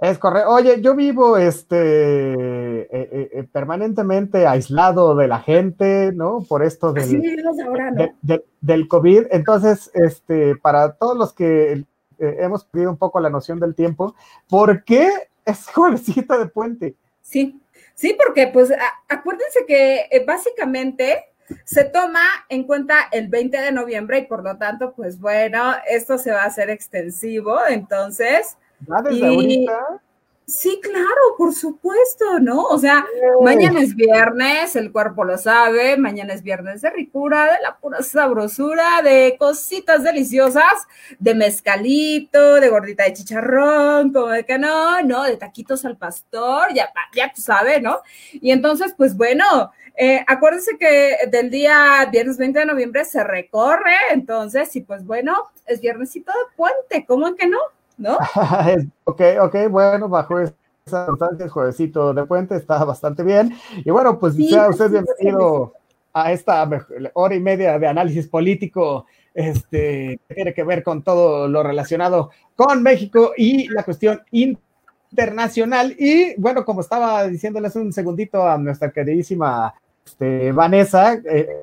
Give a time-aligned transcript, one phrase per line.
[0.00, 0.50] Es correcto.
[0.50, 6.44] Oye, yo vivo este eh, eh, eh, permanentemente aislado de la gente, ¿no?
[6.48, 7.96] Por esto del, ahora, ¿no?
[7.96, 9.26] de, de, del COVID.
[9.32, 14.14] Entonces, este, para todos los que eh, hemos perdido un poco la noción del tiempo,
[14.48, 15.10] ¿por qué
[15.44, 16.94] es juevesito de puente?
[17.20, 17.60] Sí,
[17.94, 18.72] sí, porque pues
[19.08, 21.33] acuérdense que básicamente
[21.64, 26.18] se toma en cuenta el 20 de noviembre y por lo tanto, pues bueno, esto
[26.18, 28.56] se va a hacer extensivo, entonces...
[28.86, 30.00] ¿Ya desde y, ahorita?
[30.46, 32.64] Sí, claro, por supuesto, ¿no?
[32.64, 33.06] O sea,
[33.40, 38.02] mañana es viernes, el cuerpo lo sabe, mañana es viernes de ricura, de la pura
[38.02, 40.86] sabrosura, de cositas deliciosas,
[41.18, 46.74] de mezcalito, de gordita de chicharrón, como de que no, no, de taquitos al pastor,
[46.74, 48.00] ya, ya tú sabes, ¿no?
[48.32, 53.96] Y entonces, pues bueno, eh, acuérdense que del día viernes 20 de noviembre se recorre,
[54.10, 57.58] entonces, y pues bueno, es viernesito de puente, ¿cómo es que no?
[57.96, 58.16] ¿No?
[59.04, 61.06] ok, ok, bueno, bajo esa
[61.38, 63.54] el juevesito de puente está bastante bien.
[63.84, 65.96] Y bueno, pues sí, sea usted bienvenido sí.
[66.12, 66.68] a esta
[67.14, 72.30] hora y media de análisis político, este, que tiene que ver con todo lo relacionado
[72.54, 75.94] con México y la cuestión internacional.
[75.98, 79.74] Y bueno, como estaba diciéndoles un segundito a nuestra queridísima
[80.04, 81.62] este, Vanessa, eh,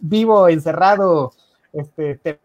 [0.00, 1.32] vivo encerrado,
[1.72, 2.40] este,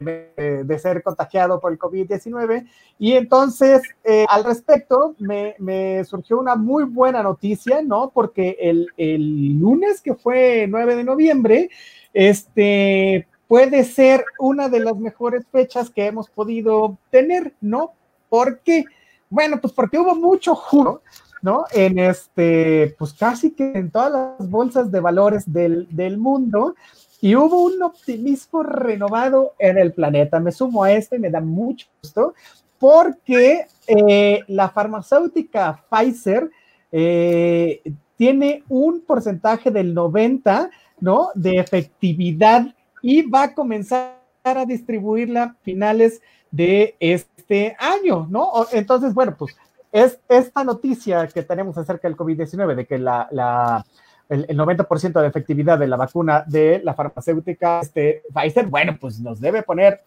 [0.00, 2.66] de, de, ser contagiado por el COVID-19
[2.98, 8.10] y entonces eh, al respecto me, me, surgió una muy buena noticia, ¿no?
[8.10, 11.70] Porque el, el, lunes que fue 9 de noviembre,
[12.14, 17.92] este puede ser una de las mejores fechas que hemos podido tener, ¿no?
[18.28, 18.84] ¿Por qué?
[19.28, 21.02] Bueno, pues porque hubo mucho juro,
[21.42, 21.64] ¿no?
[21.72, 26.74] En este, pues casi que en todas las bolsas de valores del, del mundo,
[27.20, 30.40] y hubo un optimismo renovado en el planeta.
[30.40, 32.34] Me sumo a este, me da mucho gusto,
[32.78, 36.50] porque eh, la farmacéutica Pfizer
[36.90, 37.82] eh,
[38.16, 40.70] tiene un porcentaje del 90,
[41.00, 41.28] ¿no?
[41.34, 46.20] De efectividad y va a comenzar a distribuirla a finales
[46.50, 48.50] de este año, ¿no?
[48.72, 49.56] Entonces, bueno, pues
[49.92, 53.84] es esta noticia que tenemos acerca del COVID-19, de que la, la
[54.30, 59.20] el, el 90% de efectividad de la vacuna de la farmacéutica este, Pfizer, bueno, pues
[59.20, 60.02] nos debe poner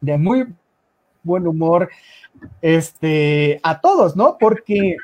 [0.00, 0.46] de muy
[1.22, 1.90] buen humor
[2.62, 4.38] este, a todos, ¿no?
[4.38, 4.96] Porque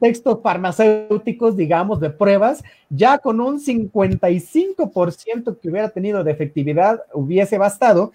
[0.00, 7.56] textos farmacéuticos, digamos, de pruebas, ya con un 55% que hubiera tenido de efectividad hubiese
[7.56, 8.12] bastado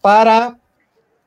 [0.00, 0.58] para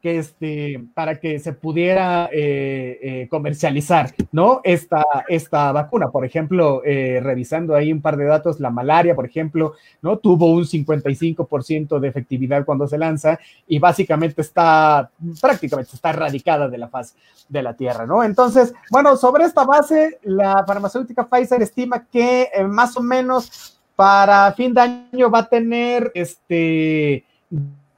[0.06, 4.62] que este, para que se pudiera eh, eh, comercializar, ¿no?
[4.64, 9.26] Esta, esta vacuna, por ejemplo, eh, revisando ahí un par de datos, la malaria, por
[9.26, 9.74] ejemplo,
[10.04, 10.20] ¿no?
[10.20, 15.10] Tuvo un 55% de efectividad cuando se lanza y básicamente está,
[15.42, 17.16] prácticamente está erradicada de la faz
[17.50, 18.24] de la Tierra, ¿no?
[18.24, 24.72] Entonces, bueno, sobre esta base, la farmacéutica Pfizer estima que más o menos para fin
[24.72, 27.26] de año va a tener este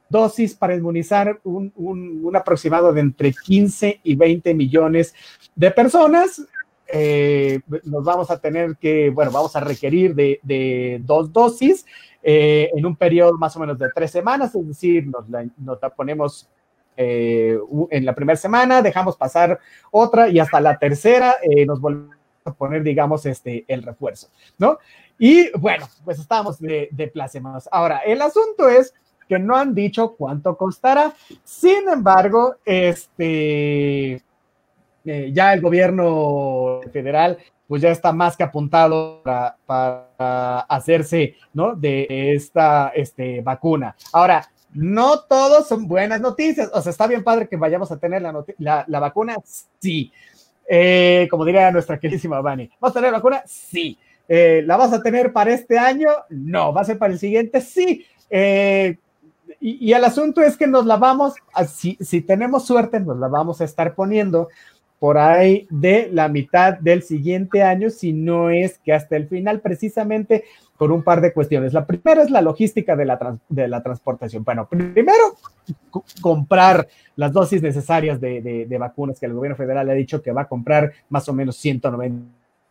[0.08, 5.14] dosis para inmunizar un, un, un, aproximado de entre 15 y 20 millones
[5.54, 6.42] de personas.
[6.90, 11.84] Eh, nos vamos a tener que, bueno, vamos a requerir de, de dos dosis
[12.22, 15.80] eh, en un periodo más o menos de tres semanas, es decir, nos la, nos
[15.80, 16.48] la ponemos
[16.96, 17.56] eh,
[17.90, 19.60] en la primera semana, dejamos pasar
[19.92, 24.78] otra y hasta la tercera eh, nos volvemos a poner, digamos, este, el refuerzo, ¿no?
[25.16, 27.12] Y bueno, pues estamos de, de.
[27.70, 28.92] Ahora, el asunto es
[29.28, 31.12] que no han dicho cuánto costará.
[31.44, 34.22] Sin embargo, este,
[35.04, 37.38] eh, ya el gobierno federal
[37.68, 41.74] pues ya está más que apuntado para, hacerse, ¿no?
[41.74, 43.94] De esta este, vacuna.
[44.12, 46.70] Ahora, no todos son buenas noticias.
[46.72, 49.36] O sea, está bien padre que vayamos a tener la, la, vacuna,
[49.78, 50.10] sí.
[50.66, 53.42] Eh, como diría nuestra queridísima Vani, ¿vas a tener la vacuna?
[53.46, 53.98] Sí.
[54.26, 56.08] Eh, ¿La vas a tener para este año?
[56.30, 56.72] No.
[56.72, 57.60] ¿Va a ser para el siguiente?
[57.60, 58.04] Sí.
[58.30, 58.98] Eh,
[59.60, 61.34] y, el asunto es que nos la vamos,
[61.66, 64.48] si, si tenemos suerte, nos la vamos a estar poniendo
[64.98, 69.60] por ahí de la mitad del siguiente año, si no es que hasta el final,
[69.60, 70.44] precisamente
[70.76, 71.72] por un par de cuestiones.
[71.72, 74.44] La primera es la logística de la, de la transportación.
[74.44, 75.36] Bueno, primero,
[76.20, 80.48] comprar las dosis necesarias de, vacunas que el gobierno federal ha dicho que va a
[80.48, 82.26] comprar más o menos 190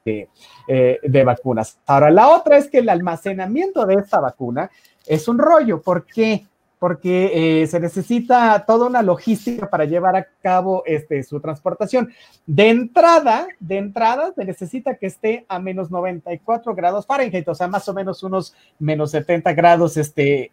[0.06, 0.30] de,
[0.70, 1.80] eh, de vacunas.
[1.86, 4.72] Ahora, la otra es que el almacenamiento de esta vacuna
[5.06, 5.82] es un rollo.
[5.82, 6.46] ¿Por qué?
[6.80, 12.10] Porque eh, se necesita toda una logística para llevar a cabo este, su transportación.
[12.46, 17.68] De entrada, de entrada, se necesita que esté a menos 94 grados Fahrenheit, o sea,
[17.68, 20.52] más o menos unos menos 70 grados este,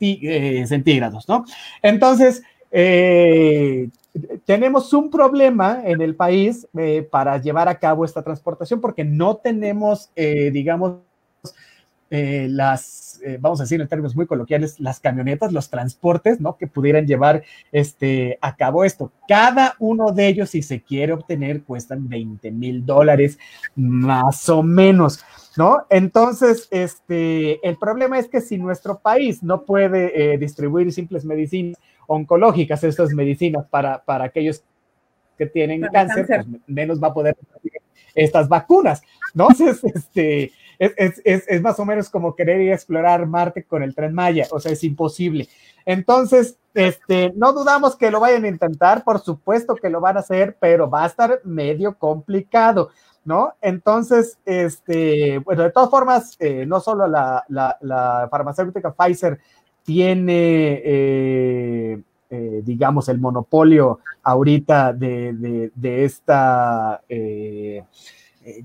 [0.00, 1.44] eh, centígrados, ¿no?
[1.82, 3.88] Entonces, eh,
[4.44, 6.66] tenemos un problema en el país
[7.10, 11.00] para llevar a cabo esta transportación porque no tenemos, digamos,
[12.08, 16.56] eh, las, eh, vamos a decir en términos muy coloquiales, las camionetas, los transportes, ¿no?
[16.56, 17.42] Que pudieran llevar
[17.72, 19.12] este, a cabo esto.
[19.26, 23.38] Cada uno de ellos, si se quiere obtener, cuestan 20 mil dólares,
[23.74, 25.24] más o menos,
[25.56, 25.84] ¿no?
[25.90, 31.76] Entonces, este, el problema es que si nuestro país no puede eh, distribuir simples medicinas
[32.06, 34.62] oncológicas, estas medicinas para, para aquellos
[35.36, 37.36] que tienen cáncer, Pues menos va a poder
[38.14, 39.02] estas vacunas,
[39.34, 39.48] ¿no?
[39.50, 43.82] Entonces, este es, es, es, más o menos como querer ir a explorar Marte con
[43.82, 45.48] el tren Maya, o sea, es imposible.
[45.84, 50.20] Entonces, este, no dudamos que lo vayan a intentar, por supuesto que lo van a
[50.20, 52.90] hacer, pero va a estar medio complicado,
[53.24, 53.54] ¿no?
[53.62, 59.38] Entonces, este, bueno, de todas formas, eh, no solo la, la, la, farmacéutica Pfizer
[59.84, 67.00] tiene, eh, eh, digamos, el monopolio ahorita de, de, de esta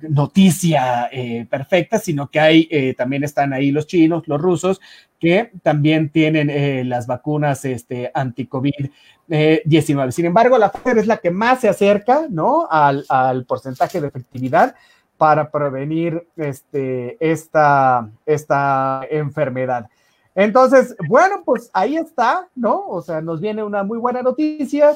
[0.09, 4.81] noticia eh, perfecta, sino que hay, eh, también están ahí los chinos, los rusos,
[5.19, 10.11] que también tienen las vacunas este, anti-COVID-19.
[10.11, 12.67] Sin embargo, la Pfizer es la que más se acerca, ¿no?
[12.69, 14.75] Al, al porcentaje de efectividad
[15.17, 19.87] para prevenir este, esta, esta enfermedad.
[20.33, 22.87] Entonces, bueno, pues ahí está, ¿no?
[22.87, 24.95] O sea, nos viene una muy buena noticia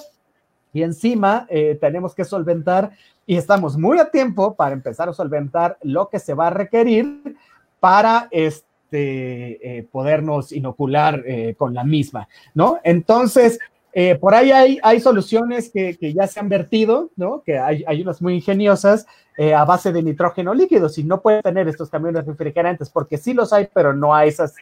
[0.76, 1.48] y encima
[1.80, 2.92] tenemos que solventar
[3.26, 7.36] y estamos muy a tiempo para empezar a solventar lo que se va a requerir
[7.80, 12.80] para este, eh, podernos inocular eh, con la misma, ¿no?
[12.84, 13.60] Entonces,
[13.94, 17.42] eh, por ahí hay, hay soluciones que, que, ya se han vertido, ¿no?
[17.42, 19.08] Que hay, hay unas muy ingeniosas
[19.54, 20.88] a base de nitrógeno líquido.
[20.88, 24.56] Si no pueden tener estos camiones refrigerantes, porque sí los hay, pero no a esas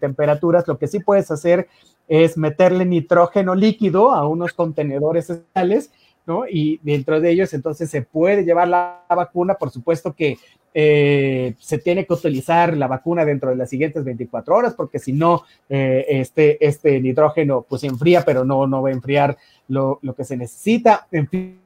[0.00, 1.68] temperaturas, lo que sí puedes hacer
[2.06, 5.90] es meterle nitrógeno líquido a unos contenedores especiales
[6.26, 6.44] ¿no?
[6.48, 10.38] Y dentro de ellos entonces se puede llevar la vacuna, por supuesto que
[10.72, 15.12] eh, se tiene que utilizar la vacuna dentro de las siguientes 24 horas, porque si
[15.12, 19.36] no, eh, este, este nitrógeno pues enfría, pero no, no va a enfriar
[19.68, 21.06] lo, lo que se necesita.
[21.12, 21.60] En fin,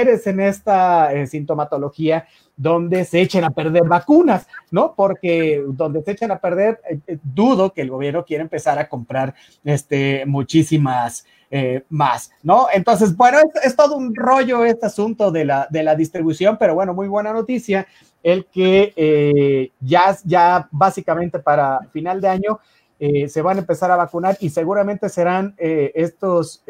[0.00, 4.94] eres en esta eh, sintomatología donde se echen a perder vacunas, ¿no?
[4.94, 6.80] Porque donde se echen a perder,
[7.22, 9.34] dudo que el gobierno quiera empezar a comprar
[9.64, 12.68] este, muchísimas eh, más, ¿no?
[12.72, 16.94] Entonces, bueno, es, todo un rollo este asunto de la, de la distribución, pero bueno,
[16.94, 17.86] muy buena noticia
[18.22, 22.58] el que eh, ya, ya básicamente para final de año
[22.98, 26.64] eh, se van a empezar a vacunar y seguramente serán estos...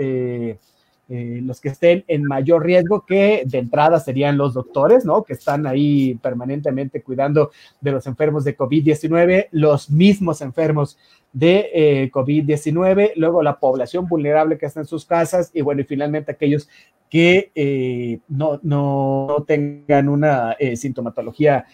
[1.43, 5.23] los que estén en mayor riesgo, que de entrada serían los doctores, ¿no?
[5.25, 7.51] Que están ahí permanentemente cuidando
[7.81, 10.99] de los enfermos de COVID-19, los mismos enfermos
[11.33, 15.85] de eh, COVID-19, luego la población vulnerable que está en sus casas y bueno, y
[15.85, 16.69] finalmente aquellos
[17.13, 21.67] que eh, no, no, tengan una eh, sintomatología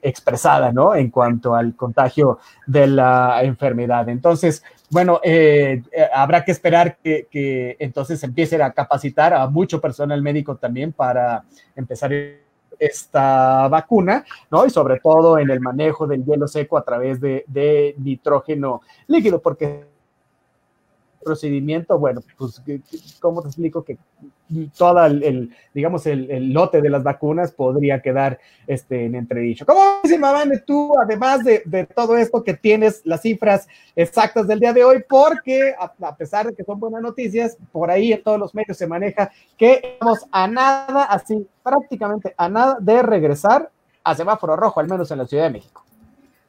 [0.00, 0.94] expresada, ¿no?
[0.94, 4.08] En cuanto al contagio de la enfermedad.
[4.08, 5.20] Entonces, bueno,
[6.14, 11.44] habrá que esperar que, que entonces empiecen a capacitar a mucho personal médico también para
[11.76, 12.10] empezar
[12.78, 14.66] esta vacuna, ¿no?
[14.66, 19.86] Y sobre todo en el manejo del hielo seco a través de, nitrógeno líquido, porque
[21.24, 22.62] procedimiento, bueno, pues,
[23.20, 23.98] ¿cómo te explico que
[24.76, 29.66] todo el, digamos, el, lote de las vacunas podría quedar este, en entredicho?
[29.66, 33.66] ¿Cómo dice Mabane, tú, además de, de, todo esto, que tienes las cifras
[33.96, 35.02] exactas del día de hoy?
[35.08, 38.86] Porque a, pesar de que son buenas noticias, por ahí en todos los medios se
[38.86, 43.70] maneja que estamos a nada, así prácticamente a nada de regresar
[44.04, 45.84] a semáforo rojo, al menos en la Ciudad de México.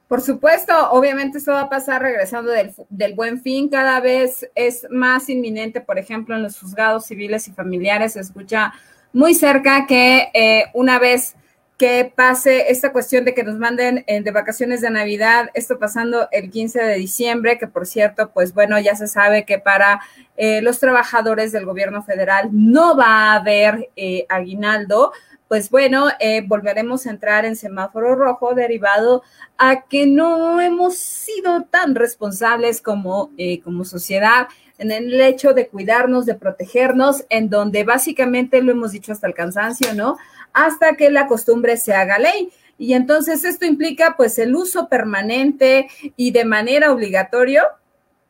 [0.07, 5.29] Por supuesto, obviamente esto va a pasar regresando del, buen fin, cada vez es más
[5.29, 8.13] inminente, por ejemplo, en los juzgados civiles y familiares.
[8.13, 8.71] Se escucha
[9.13, 11.35] muy cerca que eh, una vez
[11.79, 16.29] que pase esta cuestión de que nos manden eh, de vacaciones de Navidad, esto pasando
[16.31, 20.01] el 15 de diciembre, que por cierto, pues bueno, ya se sabe que para
[20.37, 23.89] eh, los trabajadores del gobierno federal no va a haber
[24.29, 25.13] aguinaldo,
[25.47, 29.23] pues bueno, eh, volveremos a entrar en semáforo rojo derivado
[29.57, 34.47] a que no hemos sido tan responsables como, eh, como sociedad
[34.77, 39.33] en el hecho de cuidarnos, de protegernos, en donde básicamente lo hemos dicho hasta el
[39.33, 40.17] cansancio, ¿no?
[40.51, 42.51] Hasta que la costumbre se haga ley.
[42.77, 45.87] Y entonces esto implica pues el uso permanente
[46.17, 47.63] y de manera obligatoria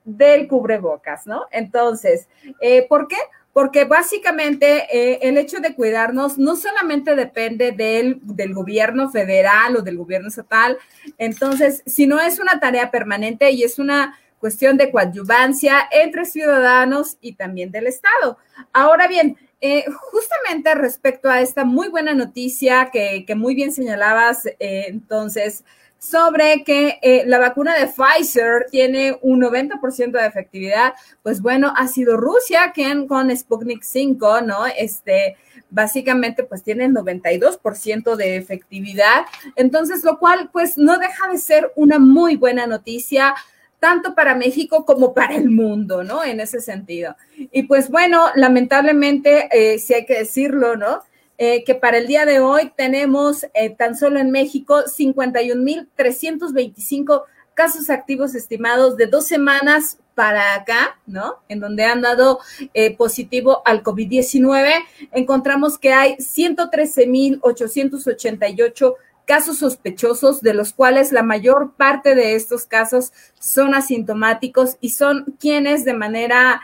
[0.03, 1.48] del cubrebocas, ¿no?
[1.51, 2.27] Entonces,
[2.62, 3.17] eh, ¿por qué?
[3.56, 9.82] Porque básicamente eh, el hecho de cuidarnos no solamente depende del, del, gobierno federal o
[9.82, 10.78] del gobierno estatal,
[11.18, 17.36] entonces, sino es una tarea permanente y es una cuestión de coadyuvancia entre ciudadanos y
[17.36, 18.38] también del Estado.
[18.74, 24.48] Ahora bien, eh, justamente respecto a esta muy buena noticia que, que muy bien señalabas,
[24.48, 25.64] eh, entonces,
[26.06, 30.94] sobre que eh, la vacuna de Pfizer tiene un 90% de efectividad,
[31.24, 34.66] pues bueno, ha sido Rusia quien con Sputnik 5, ¿no?
[34.68, 35.38] Este,
[35.70, 41.72] básicamente pues tiene el 92% de efectividad, entonces lo cual pues no deja de ser
[41.76, 43.34] una muy buena noticia
[43.80, 46.24] tanto para México como para el mundo, ¿no?
[46.24, 47.16] En ese sentido.
[47.52, 51.02] Y pues bueno, lamentablemente, eh, si hay que decirlo, ¿no?
[51.38, 57.24] Eh, que para el día de hoy tenemos eh, tan solo en México 51.325
[57.54, 61.39] casos activos estimados de dos semanas para acá, ¿no?
[61.50, 62.39] En donde han dado
[62.74, 64.75] eh, positivo al COVID-19.
[65.12, 68.94] Encontramos que hay 113.888
[69.25, 75.36] casos sospechosos, de los cuales la mayor parte de estos casos son asintomáticos y son
[75.38, 76.62] quienes de manera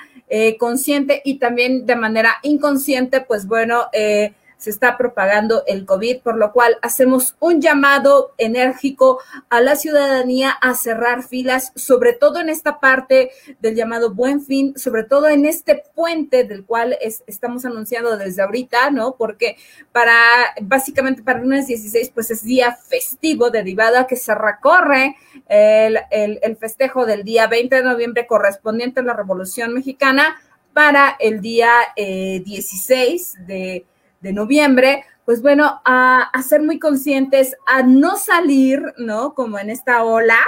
[0.60, 6.38] consciente y también de manera inconsciente, pues bueno, eh, se está propagando el COVID, por
[6.38, 12.48] lo cual hacemos un llamado enérgico a la ciudadanía a cerrar filas, sobre todo en
[12.48, 18.18] esta parte del llamado buen fin, sobre todo en este puente del cual estamos anunciando
[18.18, 19.16] desde ahorita, ¿no?
[19.16, 19.58] Porque
[19.92, 20.14] para,
[20.62, 25.16] básicamente para el lunes 16, pues es día festivo, derivado a que se recorre
[25.50, 30.38] el, el festejo del día 20 de noviembre correspondiente a la Revolución Mexicana
[30.74, 33.86] para el día 16 eh, de
[34.22, 39.34] de noviembre, pues bueno, a, ser muy conscientes, a no salir, ¿no?
[39.34, 40.40] Como en esta ola,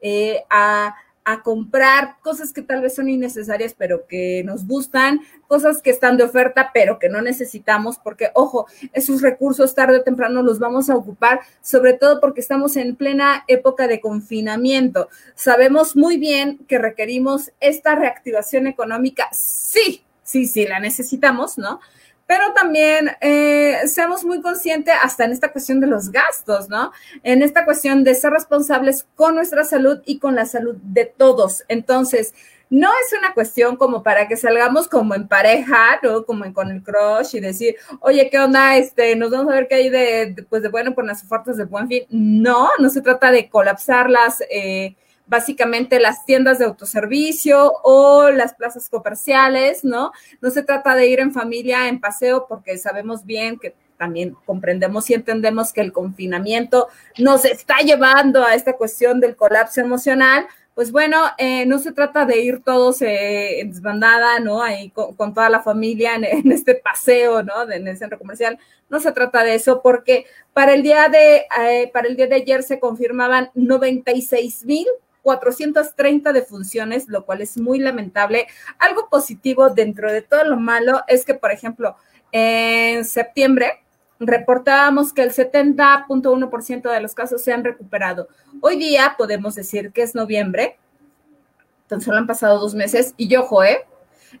[0.00, 0.94] eh, a,
[1.28, 6.16] a comprar cosas que tal vez son innecesarias, pero que nos gustan, cosas que están
[6.16, 10.88] de oferta, pero que no necesitamos, porque, ojo, esos recursos tarde o temprano los vamos
[10.88, 15.10] a ocupar, sobre todo porque estamos en plena época de confinamiento.
[15.34, 21.80] Sabemos muy bien que requerimos esta reactivación económica, sí, sí, sí, la necesitamos, ¿no?
[22.28, 26.92] Pero también eh, seamos muy conscientes hasta en esta cuestión de los gastos, ¿no?
[27.22, 31.64] En esta cuestión de ser responsables con nuestra salud y con la salud de todos.
[31.68, 32.34] Entonces,
[32.68, 36.26] no es una cuestión como para que salgamos como en pareja, ¿no?
[36.26, 38.76] Como con el crush y decir, oye, ¿qué onda?
[38.76, 41.64] Este, nos vamos a ver qué hay de, pues de bueno por las ofertas de
[41.64, 42.02] buen fin.
[42.10, 44.42] No, no se trata de colapsarlas.
[44.50, 44.96] Eh,
[45.28, 50.12] básicamente las tiendas de autoservicio o las plazas comerciales, ¿no?
[50.40, 55.10] No se trata de ir en familia en paseo porque sabemos bien que también comprendemos
[55.10, 60.92] y entendemos que el confinamiento nos está llevando a esta cuestión del colapso emocional, pues
[60.92, 64.62] bueno, eh, no se trata de ir todos eh, en desbandada, ¿no?
[64.62, 67.68] Ahí con, toda la familia en, este paseo, ¿no?
[67.68, 68.58] en el centro comercial.
[68.88, 72.36] No se trata de eso porque para el día de, eh, para el día de
[72.36, 74.86] ayer se confirmaban 96 mil
[75.28, 78.46] 430 defunciones, lo cual es muy lamentable.
[78.78, 81.96] Algo positivo dentro de todo lo malo es que, por ejemplo,
[82.32, 83.84] en septiembre
[84.18, 88.28] reportábamos que el 70.1% de los casos se han recuperado.
[88.62, 90.78] Hoy día podemos decir que es noviembre,
[91.88, 93.86] tan solo han pasado dos meses, y yo, ¿eh?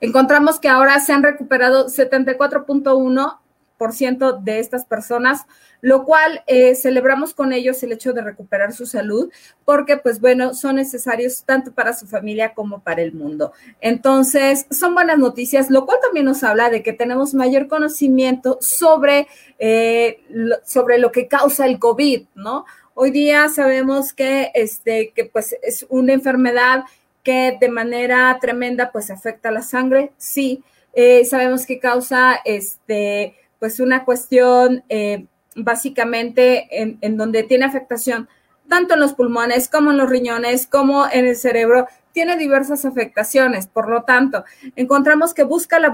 [0.00, 3.38] encontramos que ahora se han recuperado 74.1
[3.78, 5.46] 90% de estas personas,
[5.80, 9.30] lo cual eh, celebramos con ellos el hecho de recuperar su salud,
[9.64, 13.52] porque pues bueno, son necesarios tanto para su familia como para el mundo.
[13.80, 19.28] Entonces, son buenas noticias, lo cual también nos habla de que tenemos mayor conocimiento sobre,
[19.58, 22.64] eh, lo, sobre lo que causa el COVID, ¿no?
[22.94, 26.82] Hoy día sabemos que, este, que pues es una enfermedad
[27.22, 30.64] que de manera tremenda pues afecta la sangre, sí.
[30.94, 38.28] Eh, sabemos que causa este, pues una cuestión eh, básicamente en, en, donde tiene afectación
[38.68, 43.66] tanto en los pulmones como en los riñones, como en el cerebro, tiene diversas afectaciones.
[43.66, 44.44] Por lo tanto,
[44.76, 45.90] encontramos que busca la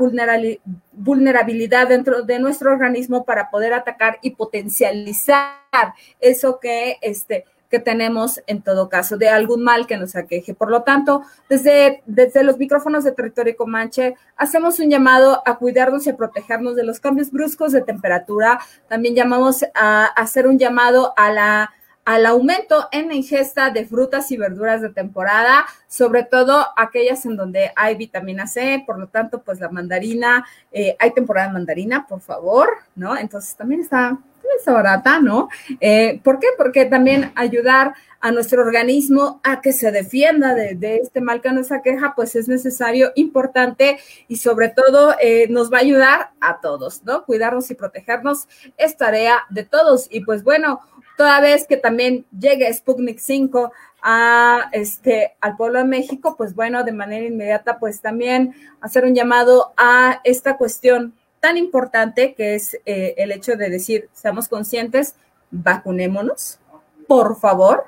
[0.92, 8.40] vulnerabilidad dentro de nuestro organismo para poder atacar y potencializar eso que este, que tenemos
[8.46, 10.54] en todo caso, de algún mal que nos aqueje.
[10.54, 16.06] Por lo tanto, desde, desde los micrófonos de Territorio Comanche, hacemos un llamado a cuidarnos
[16.06, 18.60] y a protegernos de los cambios bruscos de temperatura.
[18.86, 21.72] También llamamos a, hacer un llamado a la
[22.04, 27.34] al aumento en la ingesta de frutas y verduras de temporada, sobre todo aquellas en
[27.34, 32.06] donde hay vitamina C, por lo tanto, pues la mandarina, eh, hay temporada de mandarina,
[32.06, 33.16] por favor, ¿no?
[33.16, 34.18] Entonces también está,
[34.56, 35.48] está barata, ¿no?
[35.80, 36.48] Eh, ¿Por qué?
[36.56, 41.52] Porque también ayudar a nuestro organismo a que se defienda de, de, este mal que
[41.52, 43.98] nos aqueja, pues es necesario, importante
[44.28, 47.24] y sobre todo eh, nos va a ayudar a todos, ¿no?
[47.24, 48.48] Cuidarnos y protegernos
[48.78, 50.08] es tarea de todos.
[50.10, 50.80] Y pues bueno,
[51.16, 53.72] toda vez que también llegue Sputnik 5
[54.02, 59.14] a este al pueblo de México, pues bueno, de manera inmediata, pues también hacer un
[59.14, 65.14] llamado a esta cuestión tan importante que es eh, el hecho de decir, seamos conscientes,
[65.50, 66.58] vacunémonos,
[67.06, 67.84] por favor,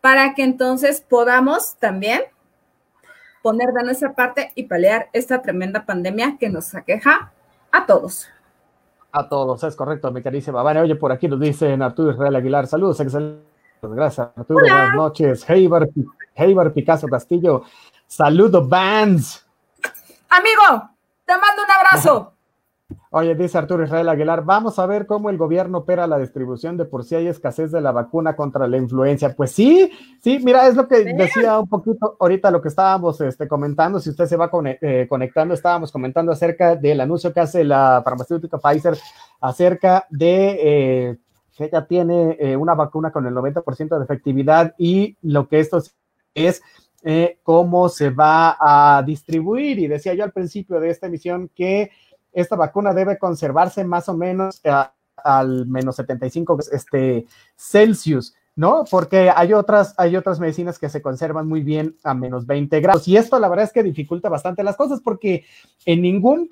[0.00, 2.22] para que entonces podamos también
[3.44, 7.30] poner de nuestra parte y pelear esta tremenda pandemia que nos aqueja
[7.70, 8.26] a todos.
[9.12, 10.64] A todos, es correcto, mi carísima.
[10.64, 12.66] Vale, oye, por aquí nos dicen Arturo Israel Aguilar.
[12.66, 13.46] Saludos, excelente.
[13.82, 14.64] Gracias, Arturo.
[14.64, 14.74] Hola.
[14.74, 15.48] Buenas noches.
[15.48, 15.88] Heiber,
[16.34, 17.62] Heiber Picasso Castillo.
[18.08, 19.46] Saludo, Vans.
[20.28, 20.90] Amigo,
[21.24, 22.32] te mando un abrazo.
[23.18, 26.84] Oye, dice Arturo Israel Aguilar, vamos a ver cómo el gobierno opera la distribución de
[26.84, 29.34] por si hay escasez de la vacuna contra la influencia.
[29.34, 33.48] Pues sí, sí, mira, es lo que decía un poquito ahorita lo que estábamos este,
[33.48, 37.64] comentando, si usted se va con, eh, conectando, estábamos comentando acerca del anuncio que hace
[37.64, 38.98] la farmacéutica Pfizer
[39.40, 41.16] acerca de eh,
[41.56, 45.82] que ella tiene eh, una vacuna con el 90% de efectividad y lo que esto
[46.34, 46.62] es
[47.44, 49.78] cómo se va a distribuir.
[49.78, 51.92] Y decía yo al principio de esta emisión que
[52.36, 58.84] esta vacuna debe conservarse más o menos a, al menos 75 este, Celsius, ¿no?
[58.90, 63.08] Porque hay otras, hay otras medicinas que se conservan muy bien a menos 20 grados.
[63.08, 65.44] Y esto la verdad es que dificulta bastante las cosas porque
[65.86, 66.46] en ningún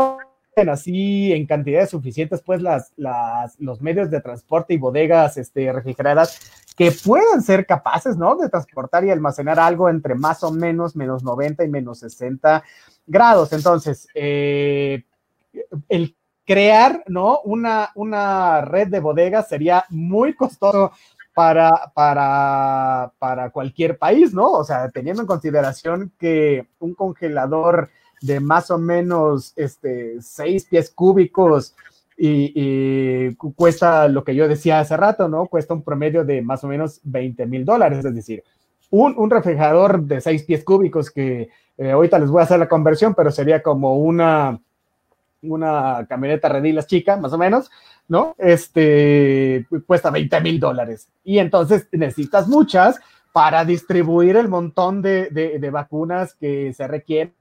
[0.68, 6.38] así en cantidades suficientes, pues las, las, los medios de transporte y bodegas este, refrigeradas
[6.76, 8.36] que puedan ser capaces, ¿no?
[8.36, 12.62] De transportar y almacenar algo entre más o menos menos 90 y menos 60
[13.06, 13.52] grados.
[13.52, 15.04] Entonces, eh,
[15.88, 17.40] el crear, ¿no?
[17.44, 20.92] Una, una red de bodegas sería muy costoso
[21.34, 24.50] para, para, para cualquier país, ¿no?
[24.52, 27.90] O sea, teniendo en consideración que un congelador
[28.20, 31.74] de más o menos este, seis pies cúbicos
[32.16, 35.46] y, cuesta lo que yo decía hace rato, ¿no?
[35.46, 38.44] Cuesta un promedio de más o menos 20 mil dólares, es decir,
[38.90, 42.68] un, un, refrigerador de seis pies cúbicos que eh, ahorita les voy a hacer la
[42.68, 44.60] conversión, pero sería como una,
[45.44, 47.70] una camioneta redilas chica, más o menos,
[48.08, 48.34] ¿no?
[48.38, 51.08] Este cuesta 20 mil dólares.
[51.22, 53.00] Y entonces necesitas muchas
[53.32, 57.34] para distribuir el montón de, de, vacunas que se requieren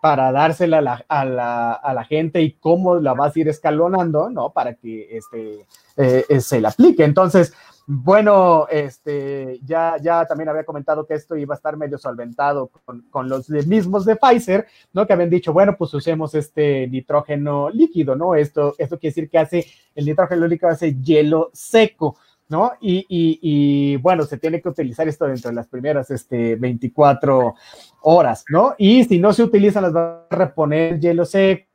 [0.00, 3.48] para dársela a la, a, la, a la, gente y cómo la vas a ir
[3.48, 4.50] escalonando, ¿no?
[4.50, 7.04] Para que este, eh, se la aplique.
[7.04, 7.54] Entonces,
[7.90, 12.70] bueno, este, ya, ya también había comentado que esto iba a estar medio solventado
[13.10, 15.06] con, los mismos de Pfizer, ¿no?
[15.06, 18.34] Que habían dicho, bueno, pues usemos este nitrógeno líquido, ¿no?
[18.34, 22.18] Esto, esto quiere decir que hace, el nitrógeno líquido hace hielo seco.
[22.50, 22.72] ¿no?
[22.80, 27.54] Y, y, y, bueno, se tiene que utilizar esto dentro de las primeras este, 24
[28.02, 28.74] horas, ¿no?
[28.78, 31.67] Y si no se utilizan, las va a reponer hielo seco,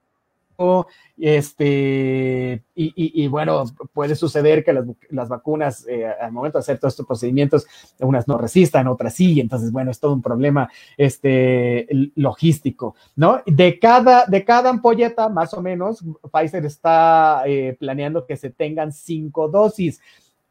[1.18, 3.64] este, y, y, bueno,
[3.94, 7.68] puede suceder que las, las vacunas eh, al momento de hacer todos estos procedimientos,
[8.00, 13.42] unas no resistan, otras sí, entonces, bueno, es todo un problema este, logístico, ¿no?
[13.46, 18.92] De cada, de cada ampolleta, más o menos, Pfizer está eh, planeando que se tengan
[18.92, 20.02] cinco dosis.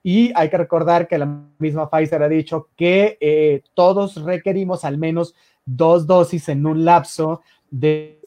[0.04, 1.26] Y hay que recordar que la
[1.58, 5.34] misma Pfizer ha dicho que eh, todos requerimos al menos
[5.64, 8.20] dos dosis en un lapso de,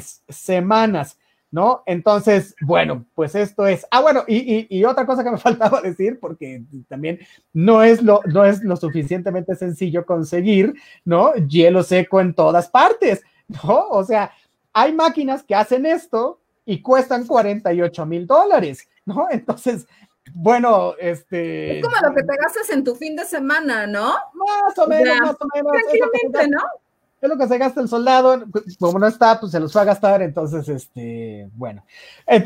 [0.00, 1.18] semanas.
[1.54, 1.84] ¿no?
[1.86, 3.86] Entonces, bueno, pues esto es.
[3.92, 7.20] Ah, bueno, y, otra cosa que me faltaba decir, porque también
[7.52, 11.32] no es, lo, no es lo suficientemente sencillo conseguir, ¿no?
[11.34, 13.22] Hielo seco en todas partes,
[13.62, 13.86] ¿no?
[13.90, 14.32] O sea,
[14.72, 19.28] hay máquinas que hacen esto y cuestan 48 mil dólares, ¿no?
[19.30, 19.86] Entonces,
[20.32, 21.78] bueno, este.
[21.78, 24.12] Es como lo que te gastas en tu fin de semana, ¿no?
[24.32, 25.72] Más o menos, más o menos.
[25.72, 26.62] Tranquilamente, ¿no?
[27.24, 28.44] Es lo que se gasta el soldado,
[28.78, 31.82] como no está, pues se los va a gastar, entonces, este, bueno.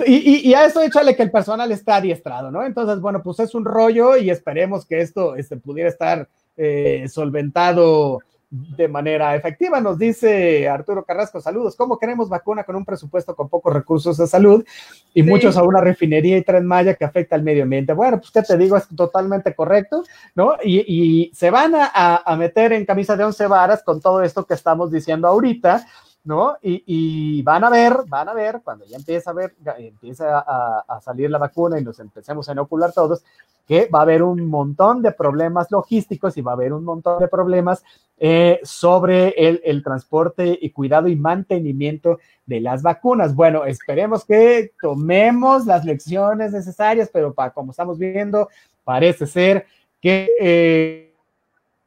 [0.07, 2.65] Y, a eso échale que el personal está adiestrado, ¿no?
[2.65, 8.21] Entonces, bueno, pues es un rollo y esperemos que esto este, pudiera estar eh, solventado
[8.51, 9.81] de manera efectiva.
[9.81, 11.77] Nos dice Arturo Carrasco, saludos.
[11.77, 14.65] ¿Cómo queremos vacuna con un presupuesto con pocos recursos de salud
[15.13, 17.93] y muchos a una refinería y tren Maya que afecta al medio ambiente?
[17.93, 20.03] Bueno, pues qué te digo, es totalmente correcto,
[20.35, 20.55] ¿no?
[20.65, 24.91] Y, se van a, meter en camisa de once varas con todo esto que estamos
[24.91, 25.87] diciendo ahorita.
[26.29, 26.59] ¿No?
[26.63, 31.01] Y, van a ver, van a ver, cuando ya empieza a ver, empieza a, a,
[31.01, 33.25] salir la vacuna y nos empecemos a inocular todos,
[33.67, 37.19] que va a haber un montón de problemas logísticos y va a haber un montón
[37.19, 37.83] de problemas
[38.19, 43.35] eh, sobre el, transporte y cuidado y mantenimiento de las vacunas.
[43.35, 48.49] Bueno, esperemos que tomemos las lecciones necesarias, pero para como estamos viendo,
[48.85, 49.67] parece ser
[50.01, 50.29] que...
[50.39, 51.08] Eh,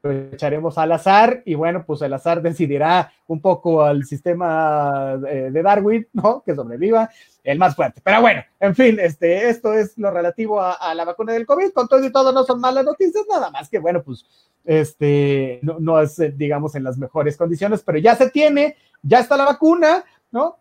[0.04, 5.62] echaremos al azar y bueno, pues el azar decidirá un poco al sistema eh, de
[5.62, 6.42] Darwin, ¿no?
[6.44, 7.10] Que sobreviva
[7.44, 8.02] el más fuerte.
[8.04, 11.72] Pero bueno, en fin, este, esto es lo relativo a, la vacuna del COVID.
[11.72, 14.26] Con todo y todo no son malas noticias, nada más que bueno, pues
[14.66, 19.38] este, no, no es, digamos, en las mejores condiciones, pero ya se tiene, ya está
[19.38, 20.60] la vacuna, ¿no?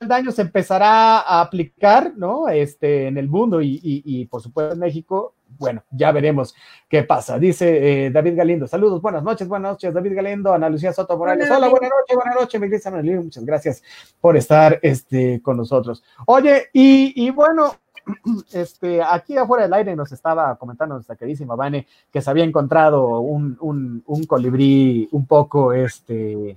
[0.00, 2.48] El daño se empezará a aplicar, ¿no?
[2.48, 6.54] Este, en el mundo y, y, por supuesto en México, bueno, ya veremos
[6.88, 7.38] qué pasa.
[7.38, 11.50] Dice eh, David Galindo, saludos, buenas noches, buenas noches, David Galindo, Ana Lucía Soto Morales,
[11.50, 13.82] hola, buenas noches, buenas noches, mi muchas gracias
[14.20, 16.02] por estar este, con nosotros.
[16.26, 17.74] Oye, y, y bueno,
[18.52, 23.20] este, aquí afuera del aire nos estaba comentando nuestra queridísima Vane que se había encontrado
[23.20, 26.56] un, un, un colibrí un poco este,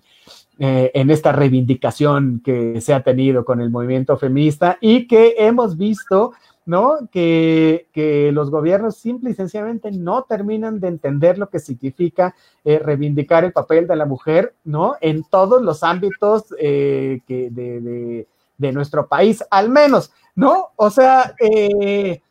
[0.60, 5.78] eh, en esta reivindicación que se ha tenido con el movimiento feminista y que hemos
[5.78, 6.34] visto
[6.72, 7.10] ¿no?
[7.12, 12.80] Que, que, los gobiernos simple y sencillamente no terminan de entender lo que significa eh,
[12.80, 14.96] reivindicar el papel de la mujer, ¿no?
[15.02, 18.26] En todos los ámbitos eh, de,
[18.58, 20.70] de, nuestro país, al menos, ¿no?
[20.78, 22.22] O sea, eh,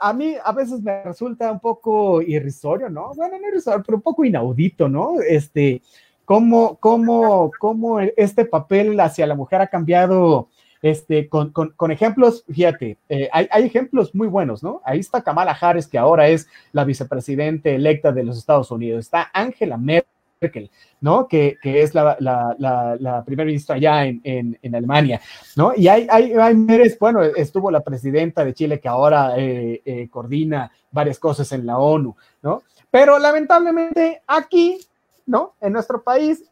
[0.00, 3.12] a mí a veces me resulta un poco irrisorio, ¿no?
[3.14, 5.20] Bueno, no irrisorio, pero un poco inaudito, ¿no?
[5.20, 5.82] Este,
[6.24, 10.48] cómo, cómo, cómo este papel hacia la mujer ha cambiado
[10.84, 14.82] este, con, ejemplos, fíjate, eh, hay, hay, ejemplos muy buenos, ¿no?
[14.84, 19.06] Ahí está Kamala Harris, que ahora es la vicepresidente electa de los Estados Unidos.
[19.06, 20.70] Está Angela Merkel,
[21.00, 21.26] ¿no?
[21.26, 22.54] Que, que es la, la,
[23.00, 25.22] la, primera ministra allá en, en, en, Alemania,
[25.56, 25.72] ¿no?
[25.74, 30.70] Y hay, hay, hay bueno, estuvo la presidenta de Chile que ahora eh, eh, coordina
[30.90, 32.62] varias cosas en la ONU, ¿no?
[32.90, 34.80] Pero lamentablemente aquí,
[35.24, 35.54] ¿no?
[35.62, 36.44] En nuestro país,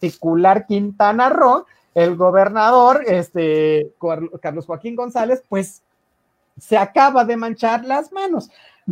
[0.00, 3.92] particular Quintana Roo, el gobernador, este,
[4.40, 5.82] Carlos Joaquín González, pues
[6.58, 8.50] se acaba de manchar las manos,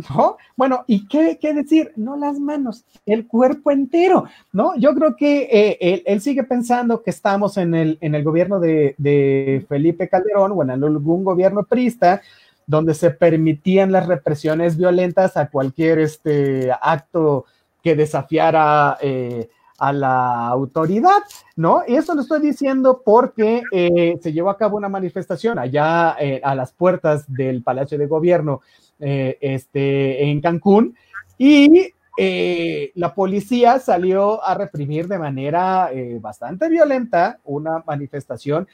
[0.09, 0.37] ¿no?
[0.55, 1.91] Bueno, ¿y qué, decir?
[1.95, 4.75] No las manos, el cuerpo entero, ¿no?
[4.77, 8.95] Yo creo que eh, él, sigue pensando que estamos en el, en el gobierno de,
[8.97, 12.21] de, Felipe Calderón o en algún gobierno prista
[12.69, 17.45] donde se permitían las represiones violentas a cualquier este, acto
[17.81, 21.19] que desafiara eh, a la autoridad,
[21.55, 21.83] ¿no?
[21.87, 26.41] Y eso lo estoy diciendo porque eh, se llevó a cabo una manifestación allá eh,
[26.43, 28.61] a las puertas del Palacio de Gobierno
[28.99, 30.95] eh, este, en Cancún
[31.37, 38.67] y la policía salió a reprimir de manera bastante violenta una manifestación,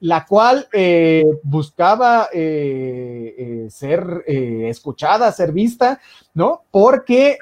[0.00, 0.68] la cual
[1.42, 6.00] buscaba ser escuchada, ser vista,
[6.34, 6.64] ¿no?
[6.70, 7.38] Porque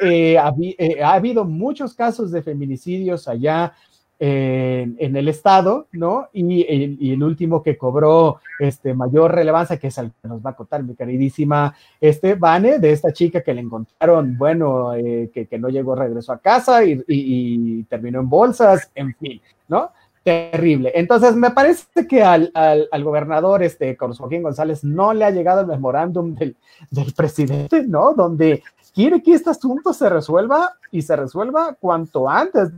[1.03, 3.75] ha habido muchos casos de feminicidios allá
[4.25, 6.29] en, el estado, ¿no?
[6.33, 6.65] Y
[7.11, 10.85] el, último que cobró este, mayor relevancia, que es el que nos va a contar
[10.85, 15.97] mi queridísima este, Vane, de esta chica que le encontraron, bueno, eh, que, no llegó,
[15.97, 19.91] regresó a casa y, terminó en bolsas, en fin, ¿no?
[20.23, 20.93] Terrible.
[20.95, 25.63] Entonces, me parece que al, al, gobernador, este, Carlos Joaquín González, no le ha llegado
[25.63, 26.55] el memorándum del,
[26.93, 28.15] del presidente, ¿no?
[28.15, 28.63] Donde
[28.95, 32.71] quiere que este asunto se resuelva y se resuelva cuanto antes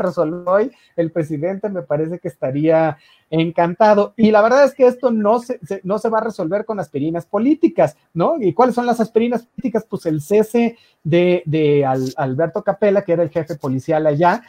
[0.00, 2.98] resolvió hoy, el presidente me parece que estaría
[3.30, 4.12] encantado.
[4.16, 7.26] Y la verdad es que esto no se, no se va a resolver con aspirinas
[7.26, 8.36] políticas, ¿no?
[8.40, 9.86] ¿Y cuáles son las aspirinas políticas?
[9.88, 11.84] Pues el cese de, de
[12.16, 14.42] Alberto Capella, que era el jefe policial allá,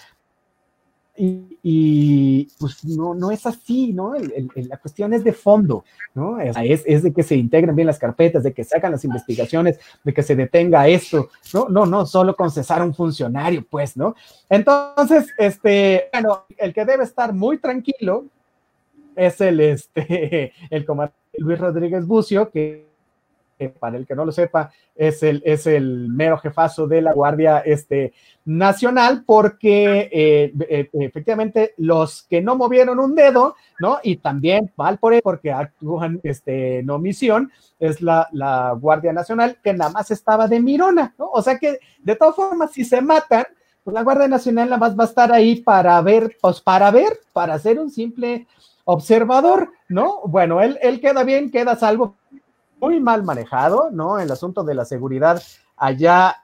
[1.15, 4.13] y, pues no, no es así, ¿no?
[4.55, 6.39] la cuestión es de fondo, ¿no?
[6.39, 9.79] Es, es, de que se integren bien las carpetas, de que se hagan las investigaciones,
[10.03, 11.67] de que se detenga esto, ¿no?
[11.69, 14.15] No, no, solo con cesar un funcionario, pues, ¿no?
[14.49, 18.25] Entonces, este, bueno, el que debe estar muy tranquilo
[19.15, 22.90] es el, este, el comandante Luis Rodríguez Bucio, que
[23.69, 27.59] para el que no lo sepa, es el, es el mero jefazo de la Guardia
[27.59, 28.13] este,
[28.45, 33.99] Nacional, porque eh, eh, efectivamente los que no movieron un dedo, ¿no?
[34.03, 39.57] Y también mal por él, porque actúan este, en omisión, es la, la Guardia Nacional,
[39.63, 41.29] que nada más estaba de mirona, ¿no?
[41.31, 43.45] O sea que, de todas formas, si se matan,
[43.83, 47.19] pues la Guardia Nacional nada más va a estar ahí para ver, pues para ver,
[47.33, 48.47] para hacer un simple
[48.85, 50.21] observador, ¿no?
[50.25, 52.15] Bueno, él, él queda bien, queda salvo,
[52.81, 54.19] muy mal manejado, ¿no?
[54.19, 55.41] El asunto de la seguridad
[55.77, 56.35] allá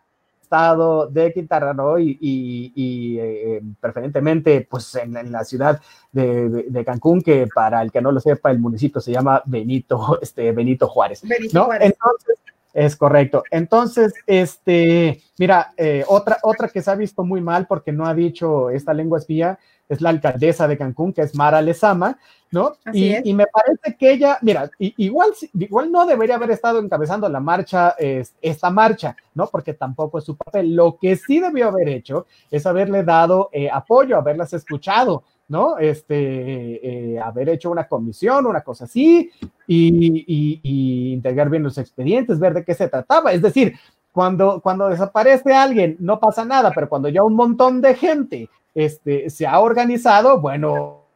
[0.47, 5.81] estado de Quintana Roo y, y, eh, preferentemente pues en, la ciudad
[6.13, 10.53] de, Cancún, que para el que no lo sepa, el municipio se llama Benito, este,
[10.53, 11.21] Benito Juárez.
[11.27, 11.91] Benito Juárez.
[11.91, 12.39] Entonces,
[12.73, 13.43] es correcto.
[13.51, 18.13] Entonces, este, mira, eh, otra, otra que se ha visto muy mal porque no ha
[18.13, 22.17] dicho esta lengua espía es la alcaldesa de Cancún, que es Mara Lezama,
[22.51, 22.73] ¿no?
[22.93, 27.95] Y, me parece que ella, mira, igual, igual no debería haber estado encabezando la marcha,
[28.41, 29.47] esta marcha, ¿no?
[29.47, 30.75] Porque tampoco es su papel.
[30.75, 35.77] Lo que sí debió haber hecho es haberle dado eh, apoyo, haberlas escuchado, ¿no?
[35.77, 39.29] Este, eh, haber hecho una comisión, una cosa así,
[39.67, 43.33] y, y, integrar bien los expedientes, ver de qué se trataba.
[43.33, 43.75] Es decir,
[44.13, 49.29] cuando, cuando desaparece alguien, no pasa nada, pero cuando ya un montón de gente este,
[49.29, 51.06] se ha organizado, bueno,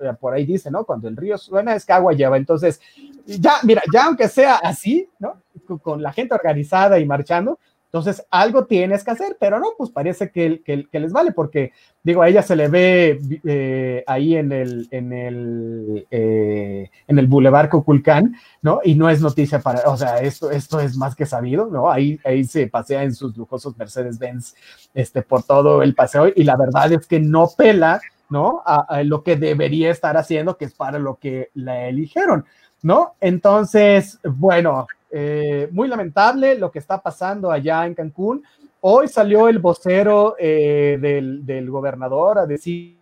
[0.00, 0.84] eh, por ahí dice, ¿no?
[0.84, 2.36] Cuando el río suena es que agua lleva.
[2.36, 2.80] Entonces,
[3.26, 5.40] ya, mira, ya aunque sea así, ¿no?
[5.82, 7.58] Con la gente organizada y marchando,
[7.88, 12.20] entonces algo tienes que hacer, pero no, pues parece que, que, les vale, porque digo,
[12.20, 17.70] a ella se le ve eh, ahí en el, en el, eh, en el Boulevard
[17.70, 18.80] Coculcán, ¿no?
[18.84, 21.90] Y no es noticia para, o sea, esto, esto es más que sabido, ¿no?
[21.90, 24.54] Ahí, ahí se pasea en sus lujosos Mercedes-Benz,
[24.92, 28.62] este, por todo el paseo, y la verdad es que no pela ¿no?
[28.64, 32.44] A, lo que debería estar haciendo, que es para lo que la eligieron,
[32.82, 33.14] ¿no?
[33.20, 38.42] Entonces, bueno, eh, muy lamentable lo que está pasando allá en Cancún.
[38.80, 42.98] Hoy salió el vocero eh, del, gobernador a decir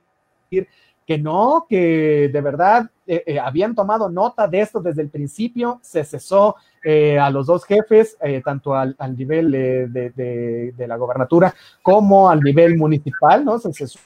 [0.48, 6.04] que no, que de verdad eh, habían tomado nota de esto desde el principio, se
[6.04, 6.56] cesó
[7.20, 13.44] a los dos jefes, tanto al, nivel de, de, la gobernatura como al nivel municipal,
[13.44, 13.58] ¿no?
[13.58, 13.98] Se cesó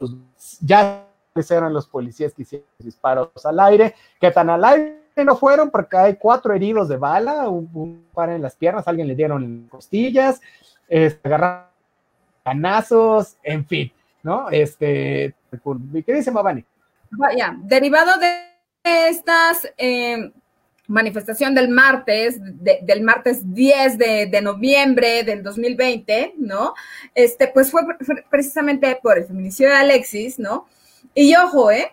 [0.00, 1.06] pues, ya
[1.50, 5.96] eran los policías que hicieron disparos al aire, que tan al aire no fueron porque
[5.96, 10.40] hay cuatro heridos de bala, un, par en las piernas, alguien le dieron costillas,
[10.88, 11.66] este, agarraron
[12.42, 14.48] canazos, en fin, ¿no?
[14.50, 15.34] Este,
[16.06, 16.64] ¿qué dice Mavani?
[17.10, 18.50] Vaya, derivado de
[18.82, 20.32] estas eh,
[20.90, 26.74] manifestación del martes, del martes 10 de, noviembre del 2020, ¿no?
[27.14, 27.82] Este, pues fue
[28.28, 30.66] precisamente por el feminicidio de Alexis, ¿no?
[31.14, 31.92] Y ojo, ¿eh?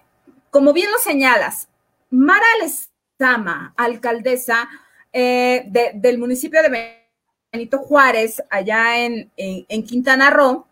[0.49, 1.69] Como bien lo señalas,
[2.10, 4.67] Mara Lezama, alcaldesa
[5.13, 6.97] eh, del municipio de
[7.51, 10.65] Benito Juárez, allá en Quintana Roo,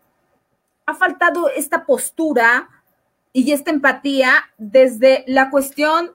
[0.84, 2.68] ha faltado esta postura
[3.32, 6.12] y esta empatía desde la cuestión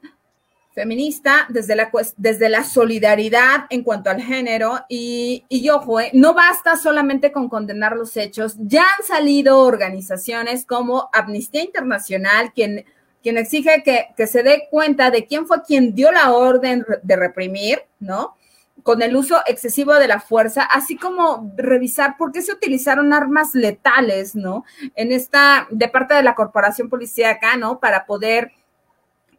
[0.73, 6.34] feminista desde la, desde la solidaridad en cuanto al género y, y ojo, eh, no
[6.34, 12.86] basta solamente con condenar los hechos, ya han salido organizaciones como Amnistía Internacional, quien,
[13.21, 17.15] quien exige que, que se dé cuenta de quién fue quien dio la orden de
[17.15, 18.36] reprimir, ¿no?
[18.84, 23.53] con el uso excesivo de la fuerza, así como revisar por qué se utilizaron armas
[23.53, 24.65] letales, ¿no?
[24.95, 27.79] En esta, de parte de la corporación policíaca, ¿no?
[27.79, 28.53] Para poder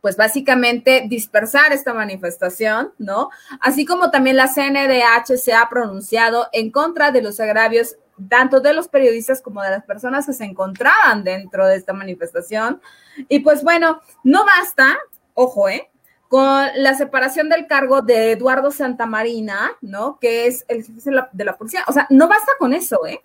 [0.02, 3.30] pues básicamente dispersar esta manifestación, ¿no?
[3.60, 7.96] Así como también la CNDH se ha pronunciado en contra de los agravios
[8.28, 12.82] tanto de los periodistas como de las personas que se encontraban dentro de esta manifestación.
[13.28, 14.98] Y pues bueno, no basta,
[15.34, 15.88] ojo, ¿eh?
[16.28, 20.18] Con la separación del cargo de Eduardo Santamarina, ¿no?
[20.18, 21.84] Que es el jefe de la, policía.
[21.86, 23.22] O sea, no basta con eso, ¿eh?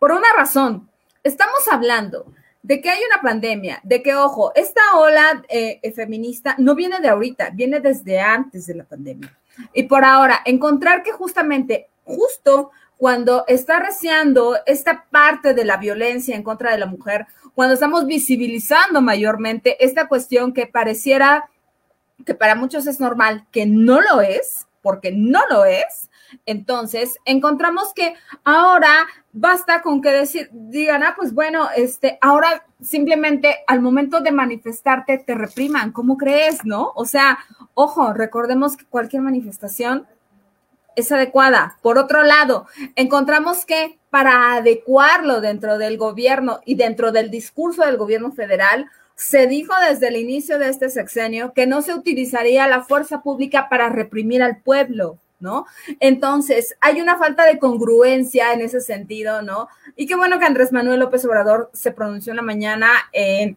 [0.00, 0.90] Por una razón.
[1.22, 2.26] Estamos hablando
[2.62, 7.00] de que hay una pandemia, de que, ojo, esta ola eh, eh, feminista no viene
[7.00, 9.36] de ahorita, viene desde antes de la pandemia.
[9.72, 16.36] Y por ahora, encontrar que justamente, justo cuando está reciando esta parte de la violencia
[16.36, 21.48] en contra de la mujer, cuando estamos visibilizando mayormente esta cuestión que pareciera
[22.26, 26.10] que para muchos es normal, que no lo es, porque no lo es,
[26.46, 33.58] entonces, encontramos que ahora basta con que decir, digan, ah, pues bueno, este, ahora simplemente
[33.66, 36.92] al momento de manifestarte te repriman, ¿cómo crees, no?
[36.94, 37.38] O sea,
[37.74, 40.06] ojo, recordemos que cualquier manifestación
[40.96, 41.78] es adecuada.
[41.82, 42.66] Por otro lado,
[42.96, 49.46] encontramos que para adecuarlo dentro del gobierno y dentro del discurso del gobierno federal, se
[49.46, 53.90] dijo desde el inicio de este sexenio que no se utilizaría la fuerza pública para
[53.90, 55.18] reprimir al pueblo.
[55.40, 55.66] ¿No?
[55.98, 59.68] Entonces, hay una falta de congruencia en ese sentido, ¿no?
[59.96, 63.56] Y qué bueno que Andrés Manuel López Obrador se pronunció en la mañana en,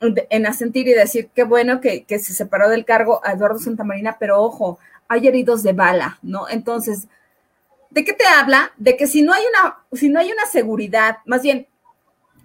[0.00, 4.42] en asentir y decir qué bueno que, se separó del cargo a Eduardo Santamarina, pero
[4.42, 6.48] ojo, hay heridos de bala, ¿no?
[6.48, 7.08] Entonces,
[7.90, 8.72] ¿de qué te habla?
[8.76, 11.66] De que si no hay una, si no hay una seguridad, más bien,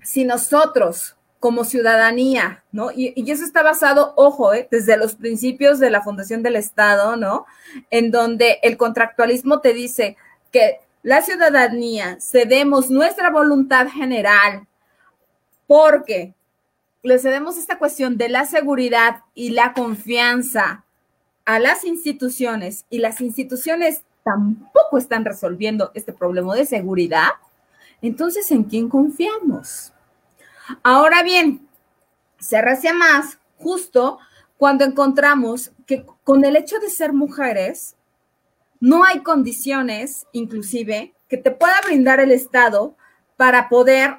[0.03, 2.91] si nosotros como ciudadanía, ¿no?
[2.91, 4.67] Y, eso está basado, ojo, ¿eh?
[4.69, 7.45] desde los principios de la fundación del Estado, ¿no?
[7.89, 10.17] En donde el contractualismo te dice
[10.51, 14.67] que la ciudadanía cedemos nuestra voluntad general
[15.65, 16.33] porque
[17.03, 20.83] le cedemos esta cuestión de la seguridad y la confianza
[21.45, 27.29] a las instituciones y las instituciones tampoco están resolviendo este problema de seguridad,
[28.01, 29.93] entonces ¿en quién confiamos?
[30.83, 31.67] Ahora bien,
[32.39, 34.19] se recia más justo
[34.57, 37.95] cuando encontramos que con el hecho de ser mujeres,
[38.79, 42.95] no hay condiciones, inclusive, que te pueda brindar el Estado
[43.37, 44.17] para poder,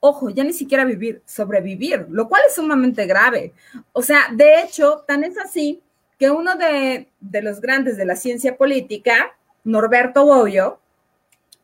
[0.00, 3.52] ojo, ya ni siquiera vivir, sobrevivir, lo cual es sumamente grave.
[3.92, 5.82] O sea, de hecho, tan es así
[6.18, 10.78] que uno de, de los grandes de la ciencia política, Norberto Bobbio,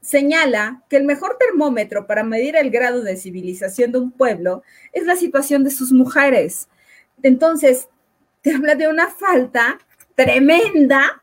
[0.00, 5.04] señala que el mejor termómetro para medir el grado de civilización de un pueblo es
[5.04, 6.68] la situación de sus mujeres.
[7.22, 7.88] Entonces,
[8.40, 9.78] te habla de una falta
[10.14, 11.22] tremenda,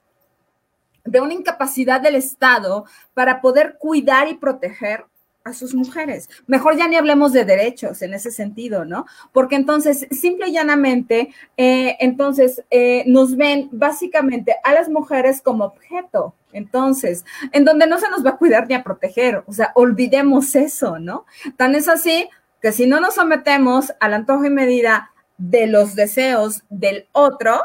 [1.03, 5.05] de una incapacidad del Estado para poder cuidar y proteger
[5.47, 6.29] a sus mujeres.
[6.45, 9.05] Mejor ya ni hablemos de derechos en ese sentido, ¿no?
[9.31, 15.65] Porque entonces, simple y llanamente, eh, entonces eh, nos ven básicamente a las mujeres como
[15.65, 16.35] objeto.
[16.53, 20.55] Entonces, en donde no se nos va a cuidar ni a proteger, o sea, olvidemos
[20.55, 21.25] eso, ¿no?
[21.55, 22.29] Tan es así
[22.61, 27.61] que si no nos sometemos al antojo y medida de los deseos del otro,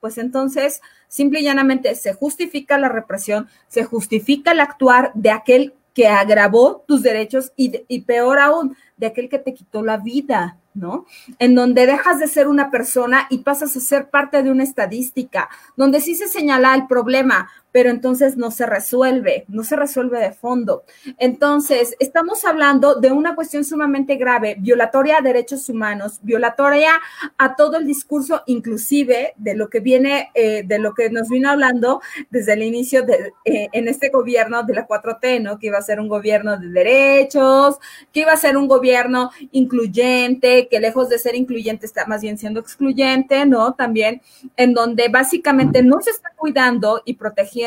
[0.00, 5.74] pues entonces simple y llanamente se justifica la represión, se justifica el actuar de aquel
[5.94, 10.58] que agravó tus derechos y, y peor aún, de aquel que te quitó la vida,
[10.74, 11.06] ¿no?
[11.38, 15.48] En donde dejas de ser una persona y pasas a ser parte de una estadística,
[15.76, 20.32] donde sí se señala el problema, pero entonces no se resuelve, no se resuelve de
[20.32, 20.84] fondo.
[21.18, 26.92] Entonces, estamos hablando de una cuestión sumamente grave, violatoria a derechos humanos, violatoria
[27.38, 31.50] a todo el discurso, inclusive de lo que viene, eh, de lo que nos vino
[31.50, 35.58] hablando desde el inicio de, eh, en este gobierno de la 4T, ¿no?
[35.58, 37.78] Que iba a ser un gobierno de derechos,
[38.12, 42.38] que iba a ser un gobierno incluyente, que lejos de ser incluyente está más bien
[42.38, 43.74] siendo excluyente, ¿no?
[43.74, 44.22] También
[44.56, 47.59] en donde básicamente no se está cuidando y protegiendo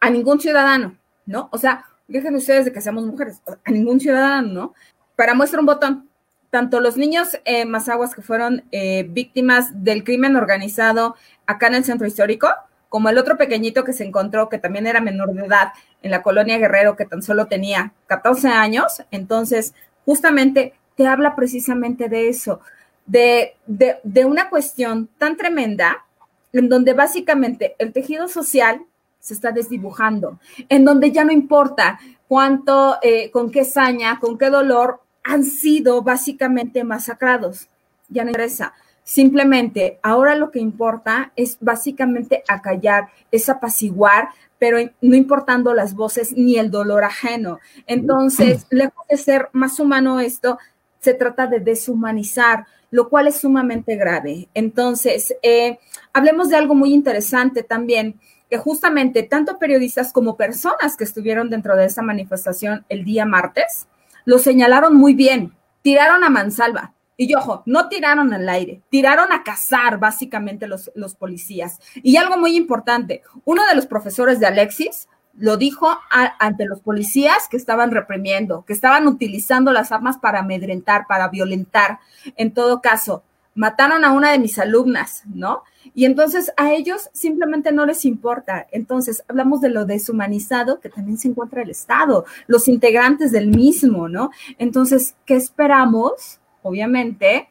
[0.00, 1.48] a ningún ciudadano, ¿no?
[1.52, 4.74] O sea, dejen ustedes de que seamos mujeres, a ningún ciudadano, ¿no?
[5.16, 6.08] Para muestra un botón,
[6.50, 11.84] tanto los niños eh, mazaguas que fueron eh, víctimas del crimen organizado acá en el
[11.84, 12.48] centro histórico,
[12.88, 16.22] como el otro pequeñito que se encontró, que también era menor de edad, en la
[16.22, 22.60] colonia Guerrero, que tan solo tenía 14 años, entonces justamente te habla precisamente de eso,
[23.06, 26.04] de, de, de una cuestión tan tremenda
[26.52, 28.82] en donde básicamente el tejido social
[29.26, 34.50] se está desdibujando, en donde ya no importa cuánto, eh, con qué saña, con qué
[34.50, 37.68] dolor han sido básicamente masacrados.
[38.08, 38.72] Ya no interesa.
[39.02, 44.28] Simplemente ahora lo que importa es básicamente acallar, es apaciguar,
[44.60, 47.58] pero no importando las voces ni el dolor ajeno.
[47.88, 50.56] Entonces, lejos de ser más humano esto,
[51.00, 54.48] se trata de deshumanizar, lo cual es sumamente grave.
[54.54, 55.80] Entonces, eh,
[56.12, 61.76] hablemos de algo muy interesante también que justamente tanto periodistas como personas que estuvieron dentro
[61.76, 63.86] de esa manifestación el día martes
[64.24, 65.54] lo señalaron muy bien.
[65.82, 66.92] Tiraron a mansalva.
[67.16, 71.78] Y ojo, no tiraron al aire, tiraron a cazar básicamente los, los policías.
[71.94, 77.48] Y algo muy importante, uno de los profesores de Alexis lo dijo ante los policías
[77.50, 82.00] que estaban reprimiendo, que estaban utilizando las armas para amedrentar, para violentar.
[82.36, 83.22] En todo caso,
[83.56, 85.64] mataron a una de mis alumnas, ¿no?
[85.94, 88.66] Y entonces a ellos simplemente no les importa.
[88.70, 94.08] Entonces hablamos de lo deshumanizado que también se encuentra el Estado, los integrantes del mismo,
[94.08, 94.30] ¿no?
[94.58, 96.38] Entonces, ¿qué esperamos?
[96.62, 97.48] Obviamente,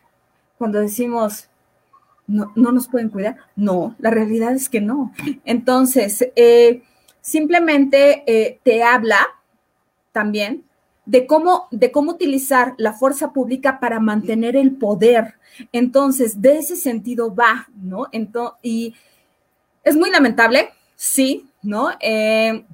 [0.58, 1.50] cuando decimos,
[2.28, 3.38] no, no nos pueden cuidar.
[3.56, 5.12] No, la realidad es que no.
[5.44, 6.84] Entonces, eh,
[7.22, 9.20] simplemente eh, te habla
[10.12, 10.64] también
[11.06, 15.36] de cómo, de cómo utilizar la fuerza pública para mantener el poder.
[15.72, 18.08] Entonces, de ese sentido va, ¿no?
[18.12, 18.94] Entonces, y
[19.84, 21.90] es muy lamentable, sí, ¿no?
[22.00, 22.66] Eh,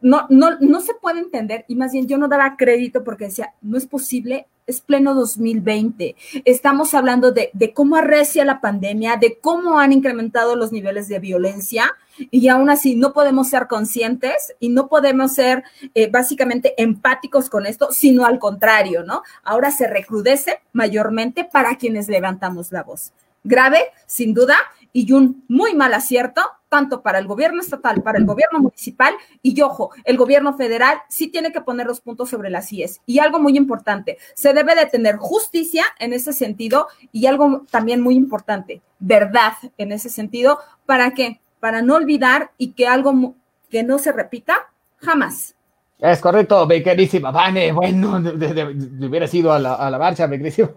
[0.00, 3.54] no, no, no se puede entender, y más bien yo no daba crédito porque decía,
[3.60, 6.16] no es posible es pleno 2020.
[6.44, 11.92] Estamos hablando de, cómo arrecia la pandemia, de cómo han incrementado los niveles de violencia
[12.30, 15.64] y aún así no podemos ser conscientes y no podemos ser
[15.94, 19.22] eh, básicamente empáticos con esto, sino al contrario, ¿no?
[19.42, 23.12] Ahora se recrudece mayormente para quienes levantamos la voz.
[23.46, 24.56] Grave, sin duda,
[24.92, 29.60] y un muy mal acierto tanto para el gobierno estatal, para el gobierno municipal y,
[29.60, 33.00] ojo, el gobierno federal sí tiene que poner los puntos sobre las IES.
[33.06, 38.00] Y algo muy importante, se debe de tener justicia en ese sentido y algo también
[38.00, 41.40] muy importante, verdad en ese sentido, ¿para qué?
[41.60, 43.34] Para no olvidar y que algo
[43.70, 45.55] que no se repita jamás.
[45.98, 47.72] Es correcto, mi queridísima Vane.
[47.72, 48.64] Bueno, de,
[49.06, 50.70] hubiera sido a la, a la marcha, mi queridísima.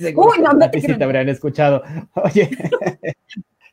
[0.00, 1.82] Uy, no, no te, te habrían escuchado.
[2.14, 2.50] Oye,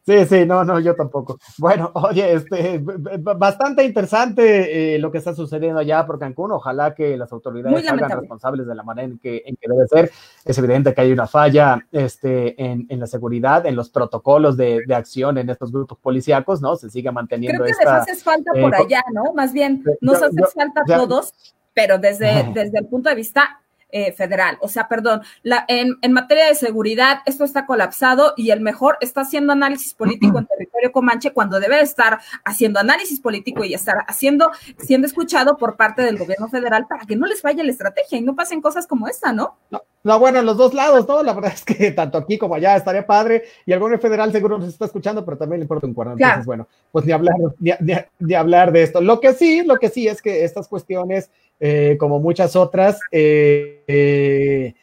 [0.06, 1.40] Sí, sí, no, no, yo tampoco.
[1.58, 6.52] Bueno, oye, este, bastante interesante eh, lo que está sucediendo allá por Cancún.
[6.52, 10.12] Ojalá que las autoridades salgan responsables de la manera en que, en que debe ser.
[10.44, 14.82] Es evidente que hay una falla este, en, en la seguridad, en los protocolos de,
[14.86, 16.76] de, acción en estos grupos policíacos, ¿no?
[16.76, 17.64] Se sigue manteniendo.
[17.64, 19.34] Creo que les hace falta eh, por allá, ¿no?
[19.34, 21.34] Más bien, nos hace falta a todos,
[21.74, 23.63] pero desde, desde el punto de vista
[23.96, 24.58] eh, federal.
[24.60, 28.98] O sea, perdón, la, en, en, materia de seguridad, esto está colapsado y el mejor
[29.02, 34.04] está haciendo análisis político en territorio comanche cuando debe estar haciendo análisis político y estar
[34.08, 38.18] haciendo, siendo escuchado por parte del gobierno federal para que no les falle la estrategia
[38.18, 39.58] y no pasen cosas como esta, ¿no?
[39.70, 41.22] No, no bueno, en los dos lados, ¿no?
[41.22, 44.58] La verdad es que tanto aquí como allá estaría padre y el gobierno federal seguro
[44.58, 46.14] nos está escuchando, pero también le importa un cuerno.
[46.14, 47.72] Entonces, bueno, pues ni hablar, ni,
[48.18, 49.02] ni hablar de esto.
[49.02, 51.30] Lo que sí, lo que sí es que estas cuestiones
[51.66, 54.74] eh, como muchas otras, eh, eh,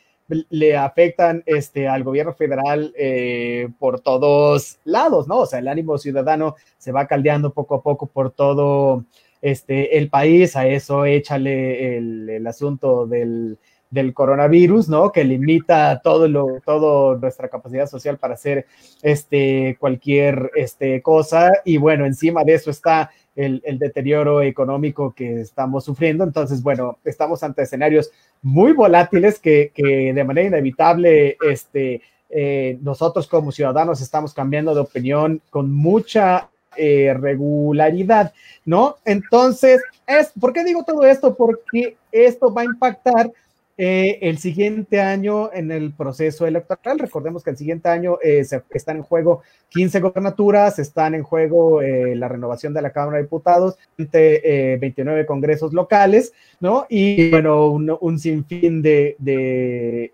[0.49, 2.95] le afectan este, al gobierno federal
[3.79, 5.41] por todos lados, ¿no?
[5.41, 9.05] O sea, el ánimo ciudadano se va caldeando poco a poco por todo
[9.43, 13.59] este, el país, a eso échale el, asunto del,
[14.15, 15.13] coronavirus, ¿no?
[15.13, 18.67] Que limita todo lo, todo nuestra capacidad social para hacer
[19.03, 21.53] este, cualquier este, cosa.
[21.65, 26.25] Y bueno, encima de eso está el, deterioro económico que estamos sufriendo.
[26.25, 28.11] Entonces, bueno, estamos ante escenarios
[28.43, 35.43] muy volátiles que, de manera inevitable, este, eh, nosotros como ciudadanos estamos cambiando de opinión
[35.51, 38.33] con mucha eh, regularidad,
[38.65, 38.97] ¿no?
[39.05, 41.35] Entonces, es, ¿por qué digo todo esto?
[41.35, 43.33] Porque esto va a impactar
[43.83, 46.99] eh, el siguiente año en el proceso electoral.
[46.99, 51.81] Recordemos que el siguiente año eh, se, están en juego 15 gobernaturas, están en juego
[51.81, 56.85] eh, la renovación de la Cámara de Diputados, 29 congresos locales, ¿no?
[56.91, 60.13] Y bueno, un, sinfín este,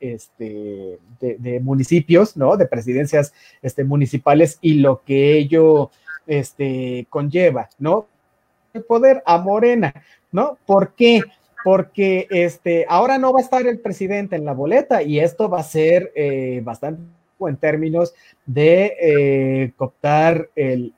[1.21, 2.57] de, municipios, ¿no?
[2.57, 5.91] De presidencias este, municipales y lo que ello
[6.29, 8.07] este, conlleva, ¿no?
[8.73, 9.93] El poder a Morena,
[10.31, 10.57] ¿no?
[10.67, 11.21] ¿Por qué?
[11.67, 15.59] Porque este, ahora no va a estar el presidente en la boleta y esto va
[15.59, 17.03] a ser eh, bastante
[17.41, 18.15] en términos
[18.47, 20.93] de eh, cooptar el,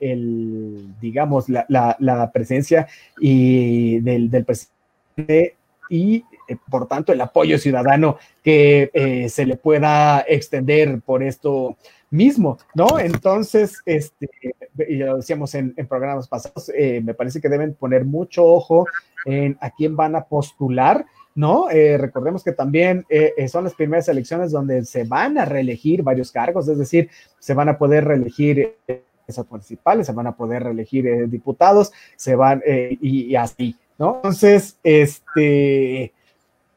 [1.01, 1.65] digamos, la,
[1.99, 2.87] la, presencia
[3.19, 5.57] y del, presidente
[5.89, 6.17] y
[6.47, 11.79] eh, por tanto el apoyo ciudadano que se le pueda extender por esto
[12.11, 12.99] mismo, ¿no?
[12.99, 14.29] Entonces, este,
[14.89, 18.87] y ya lo decíamos en, programas pasados, eh, me parece que deben poner mucho ojo
[19.25, 21.71] en a quién van a postular, ¿no?
[21.71, 26.33] Eh, recordemos que también eh, son las primeras elecciones donde se van a reelegir varios
[26.33, 27.09] cargos, es decir,
[27.39, 28.77] se van a poder reelegir
[29.27, 34.17] esas municipales, se van a poder reelegir diputados, se van y, y, así, ¿no?
[34.17, 36.13] Entonces, este,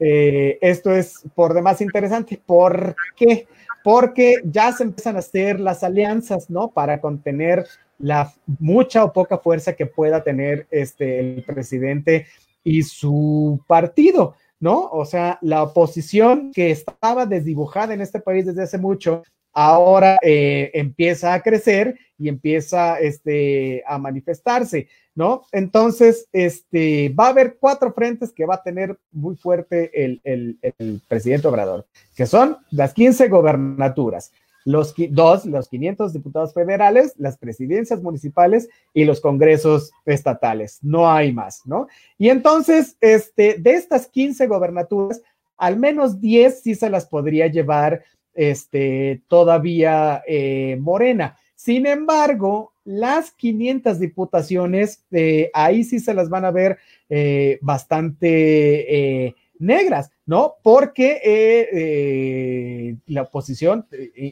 [0.01, 2.41] esto es por demás interesante.
[2.45, 3.47] ¿Por qué?
[3.83, 6.71] porque ya se empiezan a hacer las alianzas, ¿no?
[6.71, 7.65] Para contener
[7.97, 12.27] la mucha o poca fuerza que pueda tener este, el presidente
[12.63, 14.87] y su partido, ¿no?
[14.91, 19.23] O sea, la oposición que estaba desdibujada en este país desde hace mucho,
[19.53, 25.43] ahora eh, empieza a crecer y empieza este, a manifestarse, ¿no?
[25.51, 31.01] Entonces, este, va a haber cuatro frentes que va a tener muy fuerte el, el
[31.07, 31.85] presidente Obrador,
[32.15, 34.31] que son las 15 gobernaturas,
[34.65, 40.79] los dos, los 500 diputados federales, las presidencias municipales y los congresos estatales.
[40.81, 41.87] No hay más, ¿no?
[42.17, 45.21] Y entonces, este, de estas 15 gobernaturas,
[45.57, 48.03] al menos 10 sí se las podría llevar
[48.33, 51.37] este, todavía eh, Morena.
[51.63, 59.35] Sin embargo, las 500 diputaciones, eh, ahí sí se las van a ver eh, bastante
[59.59, 60.55] negras, ¿no?
[60.63, 63.85] Porque la oposición,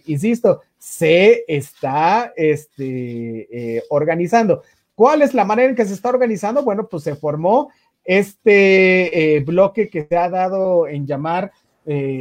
[0.08, 4.64] insisto, se está este, organizando.
[4.96, 6.64] ¿Cuál es la manera en que se está organizando?
[6.64, 7.70] Bueno, pues se formó
[8.06, 11.52] este bloque que se ha dado en llamar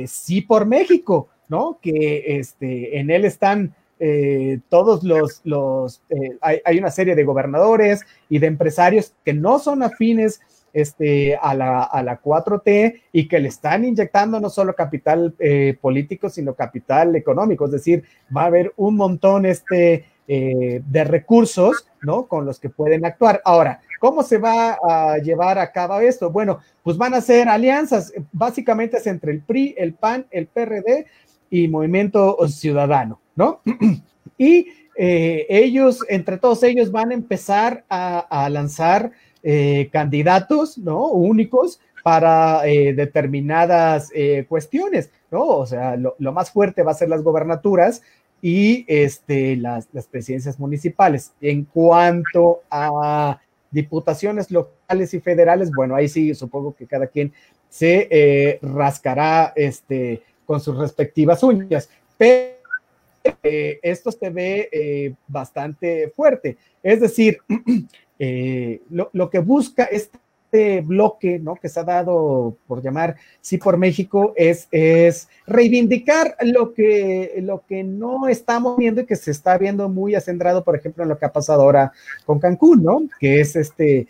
[0.07, 1.79] Sí por México, ¿no?
[1.81, 8.03] Que este, en él están eh, todos los, los eh, hay, una serie de gobernadores
[8.29, 10.41] y de empresarios que no son afines
[10.73, 15.77] este, a, la, a la 4T y que le están inyectando no solo capital eh,
[15.81, 17.65] político, sino capital económico.
[17.65, 22.27] Es decir, va a haber un montón este, de recursos, ¿no?
[22.27, 23.41] Con los que pueden actuar.
[23.47, 26.31] Ahora, ¿cómo se va a llevar a cabo esto?
[26.31, 31.07] Bueno, pues van a ser alianzas, básicamente es entre el PRI, el PAN, el PRD
[31.51, 33.61] y Movimiento Ciudadano, ¿no?
[34.37, 34.67] y
[34.97, 39.13] eh, ellos, entre todos ellos, van a empezar a, lanzar
[39.45, 41.07] eh, candidatos, ¿no?
[41.07, 44.11] Únicos para eh, determinadas
[44.49, 45.45] cuestiones, ¿no?
[45.47, 48.03] O sea, lo, más fuerte va a ser las gobernaturas
[48.43, 51.33] y este, las, las presidencias municipales.
[51.41, 57.33] En cuanto a diputaciones locales y federales, bueno, ahí sí supongo que cada quien
[57.69, 61.91] se rascará este, con sus respectivas uñas.
[62.17, 62.58] Pero
[63.43, 66.57] eh, esto se ve eh, bastante fuerte.
[66.83, 67.39] Es decir,
[68.19, 70.19] eh, lo, que busca este
[70.51, 71.57] este bloque, ¿no?
[71.57, 77.67] Que se ha dado por llamar Sí por México es, es reivindicar lo que, lo
[77.69, 81.19] que no estamos viendo y que se está viendo muy acendrado, por ejemplo, en lo
[81.19, 81.93] que ha pasado ahora
[82.25, 83.03] con Cancún, ¿no?
[83.21, 84.07] Que es este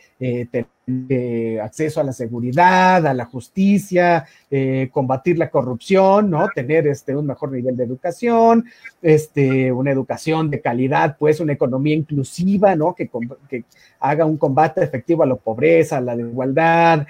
[0.89, 6.49] tener acceso a la seguridad, a la justicia, eh, combatir la corrupción, ¿no?
[6.55, 8.64] Tener este, un mejor nivel de educación,
[9.03, 12.95] este, una educación de calidad, pues una economía inclusiva, ¿no?
[12.95, 13.11] Que,
[13.49, 13.64] que
[14.01, 17.07] haga un combate efectivo a la pobreza, a la desigualdad,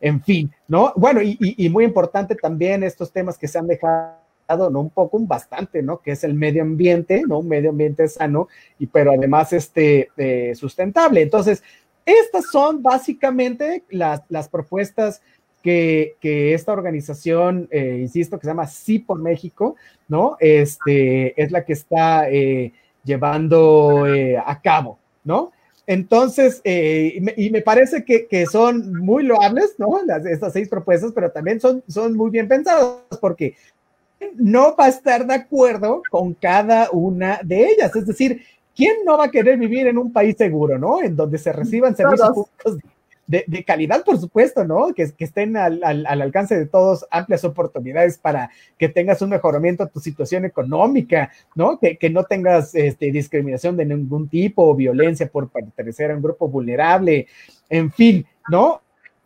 [0.00, 0.92] en fin, ¿no?
[0.96, 4.20] Bueno, y, muy importante también estos temas que se han dejado
[4.70, 4.80] ¿no?
[4.80, 6.02] Un poco, un bastante, ¿no?
[6.02, 7.38] Que es el medio ambiente, ¿no?
[7.38, 11.22] Un medio ambiente sano, y pero además este, eh, sustentable.
[11.22, 11.62] Entonces,
[12.04, 15.22] estas son básicamente las, propuestas
[15.62, 19.76] que, esta organización, eh, insisto, que se llama Sí por México,
[20.08, 20.36] ¿no?
[20.40, 22.72] Este, es la que está eh,
[23.04, 24.06] llevando
[24.44, 25.52] a cabo, ¿no?
[25.86, 30.00] Entonces, eh, y, me, parece que, son muy loables, ¿no?
[30.04, 33.56] Las, estas seis propuestas, pero también son, son muy bien pensadas, porque
[34.36, 37.94] no va a estar de acuerdo con cada una de ellas.
[37.96, 38.42] Es decir,
[38.74, 41.02] ¿quién no va a querer vivir en un país seguro, ¿no?
[41.02, 42.78] En donde se reciban servicios públicos
[43.26, 44.92] de, calidad, por supuesto, ¿no?
[44.94, 49.88] Que, que estén al, alcance de todos amplias oportunidades para que tengas un mejoramiento a
[49.88, 51.78] tu situación económica, ¿no?
[51.78, 56.48] Que, no tengas este, discriminación de ningún tipo o violencia por pertenecer a un grupo
[56.48, 57.26] vulnerable,
[57.70, 58.82] en fin, ¿no?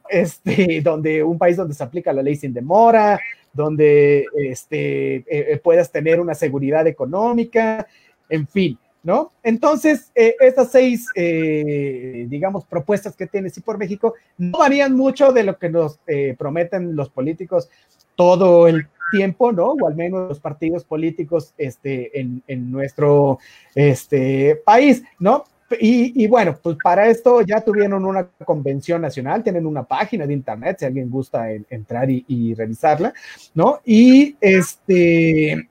[0.09, 3.19] Este, donde un país donde se aplica la ley sin demora,
[3.53, 7.89] donde este, eh, eh, puedas tener una seguridad económica,
[8.29, 9.31] en fin, ¿no?
[9.45, 15.33] Entonces, eh, estas seis, eh, digamos, propuestas que tiene Sí por México no varían mucho
[15.33, 17.71] de lo que nos eh, prometen los políticos
[18.17, 19.75] todo el tiempo, ¿no?
[19.81, 22.43] O al menos los partidos políticos este, en,
[22.73, 23.39] nuestro
[23.77, 25.45] este, país, ¿no?
[25.81, 30.79] Y, bueno, pues para esto ya tuvieron una convención nacional, tienen una página de internet,
[30.81, 33.15] si alguien gusta entrar y, y revisarla,
[33.55, 33.81] ¿no?
[33.85, 35.69] Y este...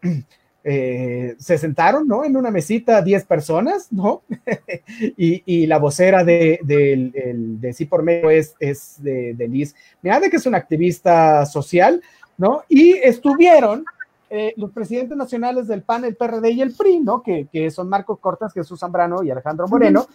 [0.68, 2.26] Eh, se sentaron, ¿no?
[2.26, 4.24] En una mesita 10 personas, ¿no?
[5.16, 10.38] y, la vocera de, de, Sí por Medio es, es de, de Liz de que
[10.38, 12.01] es una activista social,
[12.39, 12.63] ¿no?
[12.68, 13.86] Y estuvieron
[14.32, 17.22] eh, los presidentes nacionales del PAN, el PRD y el PRI, ¿no?
[17.22, 20.07] Que, que son Marco Cortas, Jesús Zambrano y Alejandro Moreno.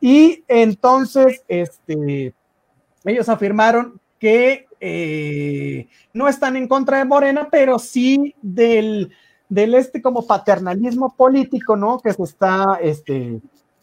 [0.00, 2.32] Y entonces, este,
[3.04, 9.12] ellos afirmaron que eh, no están en contra de Morena, pero sí del
[9.48, 12.00] del este como paternalismo político, ¿no?
[12.00, 13.40] Que se está este,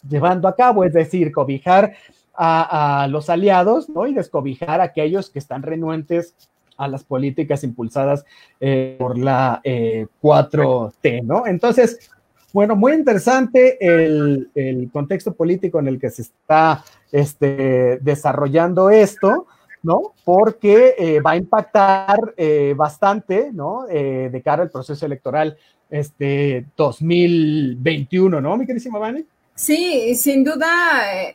[0.07, 1.93] llevando a cabo, es decir, cobijar
[2.35, 4.07] a, los aliados, ¿no?
[4.07, 6.35] Y descobijar a aquellos que están renuentes
[6.77, 8.25] a las políticas impulsadas
[8.59, 11.45] eh, por la 4T, eh, ¿no?
[11.45, 12.09] Entonces,
[12.51, 19.47] bueno, muy interesante el, el, contexto político en el que se está este, desarrollando esto.
[19.83, 20.13] ¿No?
[20.23, 23.85] Porque eh, va a impactar eh, bastante, ¿no?
[23.89, 25.57] Eh, de cara al proceso electoral
[25.89, 29.25] este 2021, ¿no, mi querísima Vane?
[29.53, 30.67] Sí, sin duda,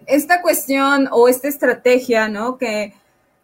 [0.07, 2.59] esta cuestión o esta estrategia, ¿no?
[2.59, 2.93] Que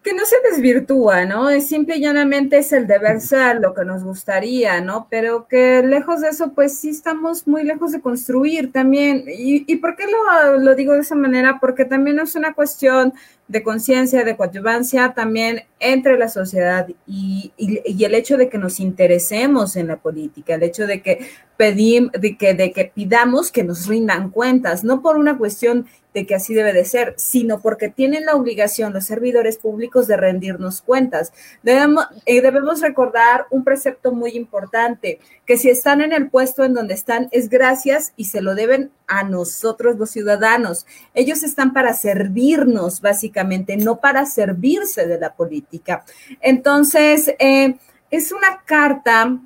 [0.04, 1.48] que no se desvirtúa, ¿no?
[1.48, 5.06] Es simple y llanamente es el deber ser lo que nos gustaría, ¿no?
[5.08, 9.24] Pero que lejos de eso, pues sí estamos muy lejos de construir también.
[9.26, 11.58] ¿Y, y por qué lo, lo, digo de esa manera?
[11.58, 13.14] Porque también es una cuestión
[13.46, 19.76] de conciencia, de coadyuvancia también entre la sociedad y, el hecho de que nos interesemos
[19.76, 21.26] en la política, el hecho de que
[21.56, 26.26] pedim, de que, de que pidamos que nos rindan cuentas, no por una cuestión de
[26.26, 30.80] que así debe de ser, sino porque tienen la obligación los servidores públicos de rendirnos
[30.80, 31.32] cuentas.
[31.62, 36.94] Debemos, debemos recordar un precepto muy importante, que si están en el puesto en donde
[36.94, 40.86] están es gracias y se lo deben a nosotros los ciudadanos.
[41.14, 46.04] Ellos están para servirnos, básicamente, no para servirse de la política.
[46.40, 47.76] Entonces, eh,
[48.10, 49.38] es una carta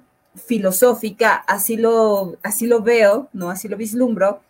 [0.46, 3.50] filosófica, así lo, así lo veo, ¿no?
[3.50, 4.40] Así lo vislumbro,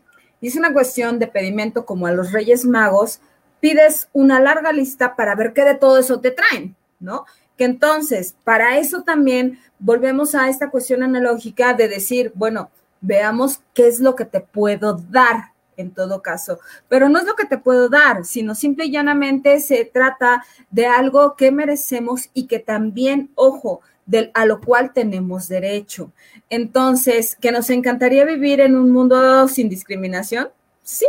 [0.41, 3.21] y es una cuestión de pedimento como a los Reyes Magos,
[3.61, 7.25] pides una larga lista para ver qué de todo eso te traen, ¿no?
[7.59, 13.89] Que entonces, para eso también volvemos a esta cuestión analógica de decir, bueno, veamos qué
[13.89, 17.59] es lo que te puedo dar en todo caso, pero no es lo que te
[17.59, 23.31] puedo dar, sino simple y llanamente se trata de algo que merecemos y que también,
[23.37, 26.11] ojo, del, a lo cual tenemos derecho.
[26.51, 30.49] Entonces, ¿que nos encantaría vivir en un mundo sin discriminación?
[30.83, 31.07] Sí.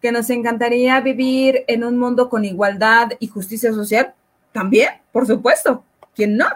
[0.00, 4.14] ¿Que nos encantaría vivir en un mundo con igualdad y justicia social?
[4.52, 5.84] También, por supuesto.
[6.14, 6.46] ¿Quién no?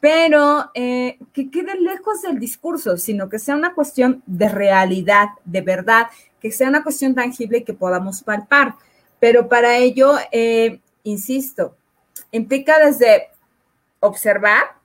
[0.00, 5.60] Pero eh, que quede lejos del discurso, sino que sea una cuestión de realidad, de
[5.60, 6.06] verdad,
[6.40, 8.74] que sea una cuestión tangible que podamos palpar.
[9.18, 11.76] Pero para ello, eh, insisto,
[12.30, 13.28] implica desde
[14.00, 14.76] observar,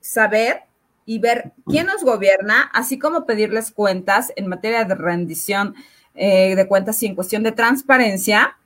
[0.00, 0.64] saber
[1.06, 5.74] y ver quién nos gobierna, así como pedirles cuentas en materia de rendición
[6.14, 8.58] eh, de cuentas y en cuestión de transparencia,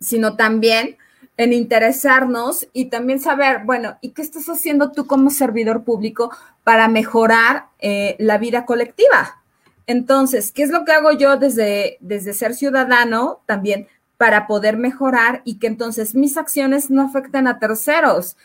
[0.00, 0.96] sino también
[1.36, 6.30] en interesarnos y también saber, bueno, ¿y qué estás haciendo tú como servidor público
[6.62, 9.42] para mejorar eh, la vida colectiva?
[9.86, 15.42] Entonces, ¿qué es lo que hago yo desde, desde ser ciudadano también para poder mejorar
[15.44, 18.36] y que entonces mis acciones no afecten a terceros?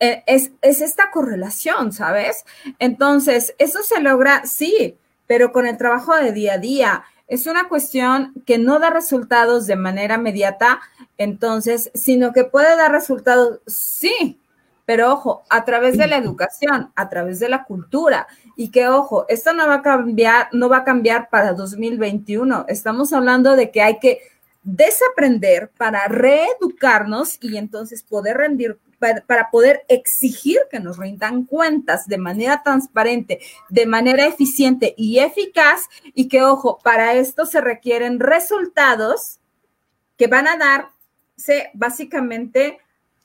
[0.00, 2.44] Eh, es, es esta correlación, ¿sabes?
[2.78, 7.04] Entonces, eso se logra, sí, pero con el trabajo de día a día.
[7.26, 10.80] Es una cuestión que no da resultados de manera inmediata,
[11.16, 14.38] entonces, sino que puede dar resultados, sí,
[14.84, 19.24] pero ojo, a través de la educación, a través de la cultura, y que ojo,
[19.28, 22.66] esto no va a cambiar, no va a cambiar para 2021.
[22.68, 24.20] Estamos hablando de que hay que
[24.62, 28.78] desaprender para reeducarnos y entonces poder rendir
[29.26, 35.82] para, poder exigir que nos rindan cuentas de manera transparente, de manera eficiente y eficaz,
[36.14, 39.38] y que, ojo, para esto se requieren resultados
[40.16, 42.78] que van a darse básicamente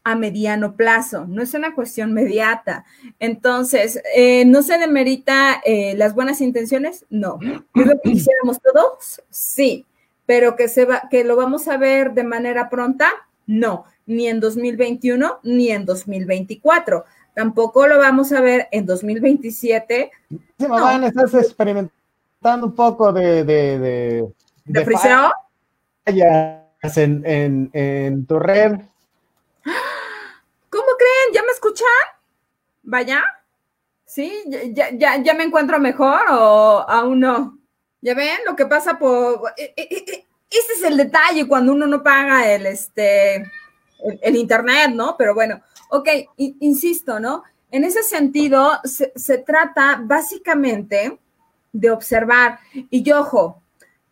[0.04, 2.86] a mediano plazo, no es una cuestión mediata.
[3.20, 7.06] Entonces, eh, ¿no se demerita eh, las buenas intenciones?
[7.10, 7.40] No.
[7.76, 9.22] ¿Es lo que quisiéramos todos?
[9.30, 9.86] Sí.
[10.26, 13.12] Pero que, se va, que lo vamos a ver de manera pronta?
[13.50, 17.06] No ni en 2021 ni en 2024.
[17.36, 20.12] Tampoco lo vamos a ver en 2027.
[20.30, 21.06] Sí, no.
[21.06, 23.44] estás experimentando un poco de...
[23.44, 24.34] ¿De, de,
[24.66, 25.32] ¿De, friseo?
[26.06, 28.72] En, en, en tu red.
[30.70, 31.34] ¿Cómo creen?
[31.34, 31.88] ¿Ya me escuchan?
[32.82, 33.24] Vaya.
[34.06, 34.44] ¿Sí?
[34.48, 37.60] ¿Ya, ya, ya me encuentro mejor o aún no?
[38.02, 39.54] ¿Ya ven lo que pasa por...
[39.56, 40.26] E, e, e,
[40.58, 43.52] ese es el detalle cuando uno no paga el, este,
[44.22, 45.16] el, Internet, ¿no?
[45.18, 47.44] Pero bueno, ok, insisto, ¿no?
[47.72, 51.20] En ese sentido, se, se trata básicamente
[51.72, 53.62] de observar, y yo, ojo,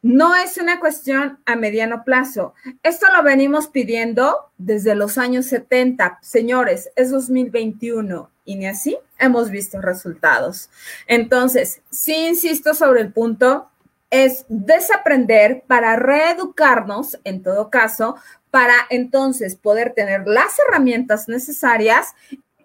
[0.02, 2.54] no es una cuestión a mediano plazo.
[2.84, 6.20] Esto lo venimos pidiendo desde los años 70.
[6.22, 10.70] Señores, es 2021 y ni así hemos visto resultados.
[11.08, 13.70] Entonces, sí insisto sobre el punto,
[14.10, 18.16] es desaprender para reeducarnos, en todo caso,
[18.52, 22.16] para entonces poder tener las herramientas necesarias,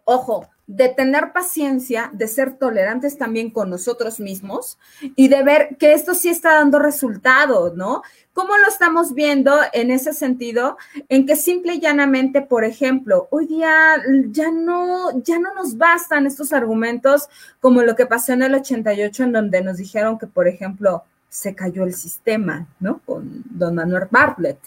[0.05, 4.78] ojo, de tener paciencia, de ser tolerantes también con nosotros mismos
[5.16, 8.03] y de ver que esto sí está dando resultados, ¿no?
[8.32, 10.78] ¿Cómo lo estamos viendo en ese sentido?
[11.11, 13.97] En que simple y llanamente, por ejemplo, hoy día
[14.30, 17.28] ya no, ya no nos bastan estos argumentos
[17.61, 21.55] como lo que pasó en el 88, en donde nos dijeron que, por ejemplo, se
[21.55, 23.01] cayó el sistema, ¿no?
[23.07, 24.59] Con don Manuel Bartlett.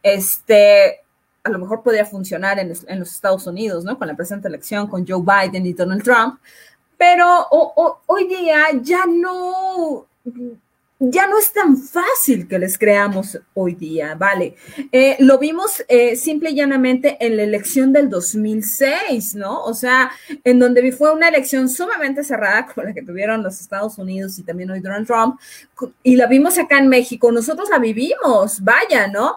[0.00, 1.00] Este,
[1.42, 3.98] a lo mejor podría funcionar en, en, los Estados Unidos, ¿no?
[3.98, 6.38] Con la presente elección, con Joe Biden y Donald Trump,
[6.96, 10.06] pero o, o, hoy día ya no,
[11.04, 14.54] ya no es tan fácil que les creamos hoy día, ¿vale?
[14.92, 19.64] Eh, lo vimos eh, simple y llanamente en la elección del 2006, ¿no?
[19.64, 20.12] O sea,
[20.44, 24.44] en donde fue una elección sumamente cerrada, como la que tuvieron los Estados Unidos y
[24.44, 25.40] también hoy Donald Trump,
[26.04, 29.34] y la vimos acá en México, nosotros la vivimos, vaya, ¿no?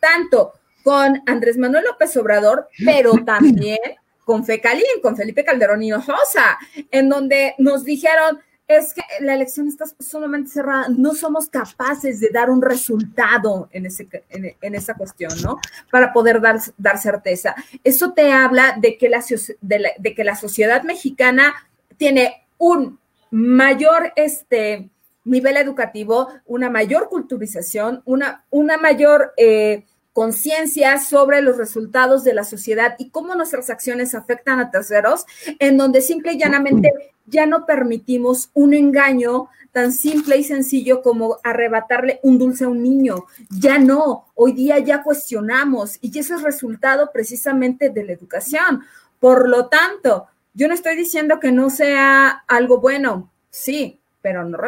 [0.00, 3.78] Tanto con Andrés Manuel López Obrador, pero también
[4.24, 6.58] con Fecalín, con Felipe Calderón y Hinojosa,
[6.90, 12.30] en donde nos dijeron, es que la elección está sumamente cerrada, no somos capaces de
[12.30, 15.58] dar un resultado en, ese, en, esa cuestión, ¿no?
[15.90, 17.54] Para poder dar, dar certeza.
[17.84, 19.22] Eso te habla de que, la,
[19.60, 21.54] de, que la sociedad mexicana
[21.96, 22.98] tiene un
[23.30, 24.90] mayor este,
[25.24, 29.32] nivel educativo, una mayor culturización, una, una mayor...
[29.36, 29.84] Eh,
[30.16, 35.26] conciencia sobre los resultados de la sociedad y cómo nuestras acciones afectan a terceros,
[35.58, 36.90] en donde simple y llanamente
[37.26, 42.82] ya no permitimos un engaño tan simple y sencillo como arrebatarle un dulce a un
[42.82, 43.26] niño.
[43.50, 48.84] Ya no, hoy día ya cuestionamos y eso es resultado precisamente de la educación.
[49.20, 54.58] Por lo tanto, yo no estoy diciendo que no sea algo bueno, sí, pero no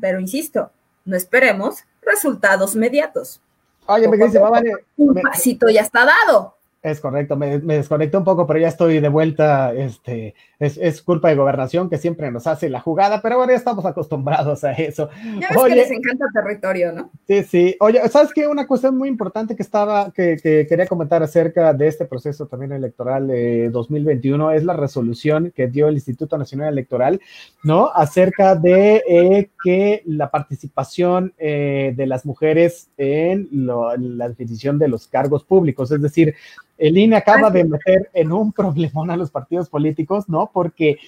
[0.00, 0.70] pero insisto,
[1.04, 3.40] no esperemos resultados inmediatos.
[3.86, 4.72] Oye, me dice, vale.
[4.96, 6.53] Un pasito ya está dado.
[6.84, 9.72] Es correcto, me, me, desconecté un poco, pero ya estoy de vuelta.
[9.72, 13.86] Este, es, culpa de gobernación que siempre nos hace la jugada, pero bueno, ya estamos
[13.86, 15.08] acostumbrados a eso.
[15.40, 17.10] Ya ves que les encanta el territorio, ¿no?
[17.26, 17.76] Sí, sí.
[17.80, 18.46] Oye, ¿sabes qué?
[18.46, 23.28] Una cuestión muy importante que estaba, que, quería comentar acerca de este proceso también electoral
[23.28, 27.18] de 2021 es la resolución que dio el Instituto Nacional Electoral,
[27.62, 27.90] ¿no?
[27.94, 35.08] Acerca de eh, que la participación eh, de las mujeres en la definición de los
[35.08, 36.34] cargos públicos, es decir,
[36.76, 40.50] el INE acaba de meter en un problemón a los partidos políticos, ¿no?
[40.52, 40.98] Porque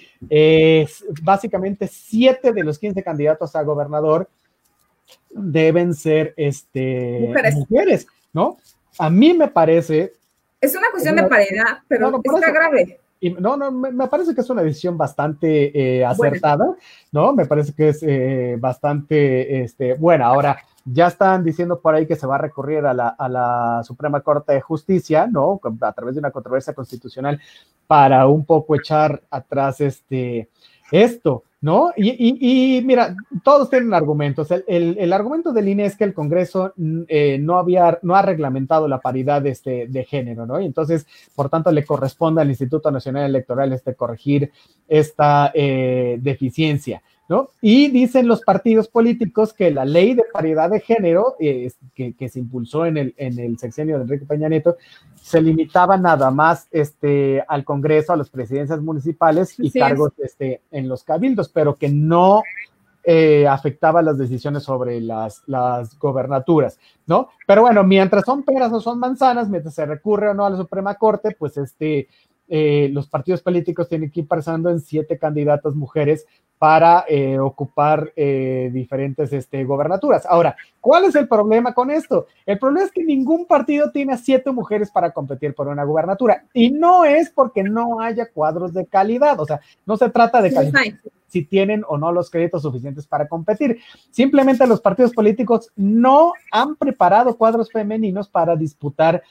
[1.22, 4.28] básicamente siete de los 15 candidatos a gobernador
[5.30, 8.06] deben ser este, mujeres.
[8.32, 8.58] ¿no?
[8.98, 10.12] A mí me parece...
[10.60, 12.98] Es una cuestión de paridad, pero no, está grave.
[13.38, 16.74] no, no, me, parece que es una decisión bastante eh, acertada,
[17.12, 17.34] ¿no?
[17.34, 20.26] Me parece que es eh, bastante este, buena.
[20.26, 24.52] Ahora, ya están diciendo por ahí que se va a recurrir a la, Suprema Corte
[24.52, 25.60] de Justicia, ¿no?
[25.80, 27.40] A través de una controversia constitucional
[27.86, 30.48] para un poco echar atrás este,
[30.92, 31.92] esto, ¿no?
[31.96, 34.48] Y, mira, todos tienen argumentos.
[34.66, 38.86] El, argumento del INE es que el Congreso mm, eh, no había, no ha reglamentado
[38.86, 40.60] la paridad este, de género, ¿no?
[40.60, 44.52] Y entonces, por tanto, le corresponde al Instituto Nacional Electoral este, corregir
[44.86, 47.02] esta eh, deficiencia.
[47.28, 47.48] ¿No?
[47.60, 52.86] Y dicen los partidos políticos que la ley de paridad de género que, se impulsó
[52.86, 54.76] en el, en el sexenio de Enrique Peña Nieto
[55.20, 60.88] se limitaba nada más este, al Congreso, a las presidencias municipales y cargos este, en
[60.88, 62.42] los cabildos, pero que no
[63.02, 67.30] eh, afectaba las decisiones sobre las, las gobernaturas, ¿no?
[67.46, 70.56] Pero bueno, mientras son peras o son manzanas, mientras se recurre o no a la
[70.56, 72.08] Suprema Corte, pues este,
[72.48, 76.26] eh, los partidos políticos tienen que ir pasando en siete candidatas mujeres
[76.58, 80.24] para eh, ocupar eh, diferentes este, gobernaturas.
[80.26, 82.26] Ahora, ¿cuál es el problema con esto?
[82.46, 86.70] El problema es que ningún partido tiene siete mujeres para competir por una gubernatura y
[86.70, 90.82] no es porque no haya cuadros de calidad, o sea, no se trata de calidad
[91.28, 93.78] si tienen o no los créditos suficientes para competir.
[94.10, 99.22] Simplemente los partidos políticos no han preparado cuadros femeninos para disputar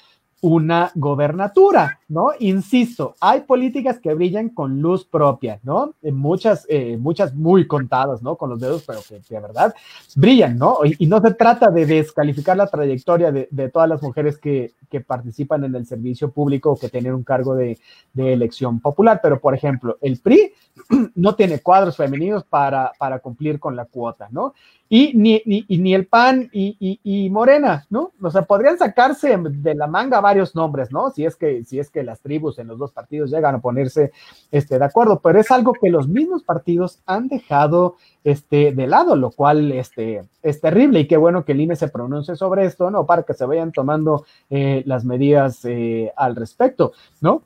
[0.45, 2.29] una gobernatura, ¿no?
[2.37, 5.95] Insisto, hay políticas que brillan con luz propia, ¿no?
[6.03, 8.35] Muchas, eh, muchas muy contadas, ¿no?
[8.35, 9.73] Con los dedos, pero que, de verdad
[10.15, 10.77] brillan, ¿no?
[10.99, 14.73] Y, no se trata de descalificar la trayectoria de, todas las mujeres que,
[15.07, 17.77] participan en el servicio público o que tienen un cargo de,
[18.13, 20.53] de, elección popular, pero por ejemplo, el PRI
[21.15, 24.53] no tiene cuadros femeninos para, para cumplir con la cuota, ¿no?
[24.87, 28.11] Y ni, ni, ni el PAN y, y, Morena, ¿no?
[28.21, 31.09] O sea, podrían sacarse de la manga varios nombres, ¿no?
[31.09, 34.11] Si es que, si es que las tribus en los dos partidos llegan a ponerse
[34.51, 39.15] este, de acuerdo, pero es algo que los mismos partidos han dejado este, de lado,
[39.15, 42.91] lo cual este, es terrible y qué bueno que el INE se pronuncie sobre esto,
[42.91, 43.07] ¿no?
[43.07, 47.41] Para que se vayan tomando eh, las medidas eh, al respecto, ¿no?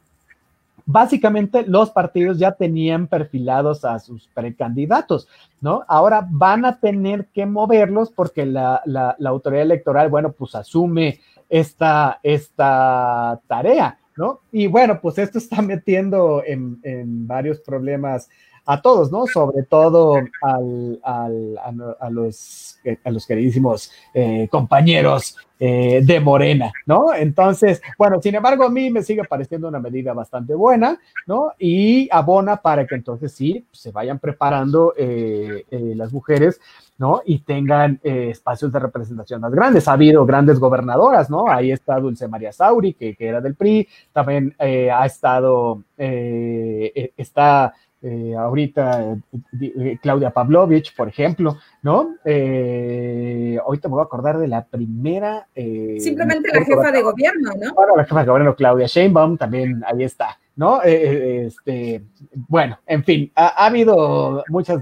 [0.91, 5.27] Básicamente los partidos ya tenían perfilados a sus precandidatos,
[5.61, 5.83] ¿no?
[5.87, 8.81] Ahora van a tener que moverlos porque la,
[9.23, 14.39] autoridad electoral, bueno, pues asume esta, esta tarea, ¿no?
[14.51, 18.27] Y bueno, pues esto está metiendo en, en varios problemas
[18.69, 19.25] a todos, ¿no?
[19.25, 20.13] Sobre todo
[20.43, 27.11] al, a, los, a los queridísimos eh, compañeros eh, de Morena, ¿no?
[27.15, 31.51] Entonces, bueno, sin embargo, a mí me sigue pareciendo una medida bastante buena, ¿no?
[31.57, 35.65] Y abona para que entonces sí se vayan preparando eh,
[35.95, 36.61] las mujeres
[36.99, 37.21] ¿no?
[37.25, 39.87] Y tengan espacios de representación más grandes.
[39.87, 41.49] Ha habido grandes gobernadoras, ¿no?
[41.49, 48.35] Ahí está Dulce María Sauri, que, que era del PRI, también ha estado, está eh,
[48.35, 49.17] ahorita
[49.59, 52.15] eh, Claudia Pavlovich, por ejemplo, ¿no?
[52.23, 55.47] Eh, ahorita me voy a acordar de la primera.
[55.53, 57.73] Eh, Simplemente la jefa de gobierno, ¿no?
[57.73, 60.83] Bueno, la jefa de gobierno, Claudia Sheinbaum, también ahí está, ¿no?
[60.83, 62.03] Eh, este,
[62.49, 64.81] bueno, en fin, ha, ha, habido muchas,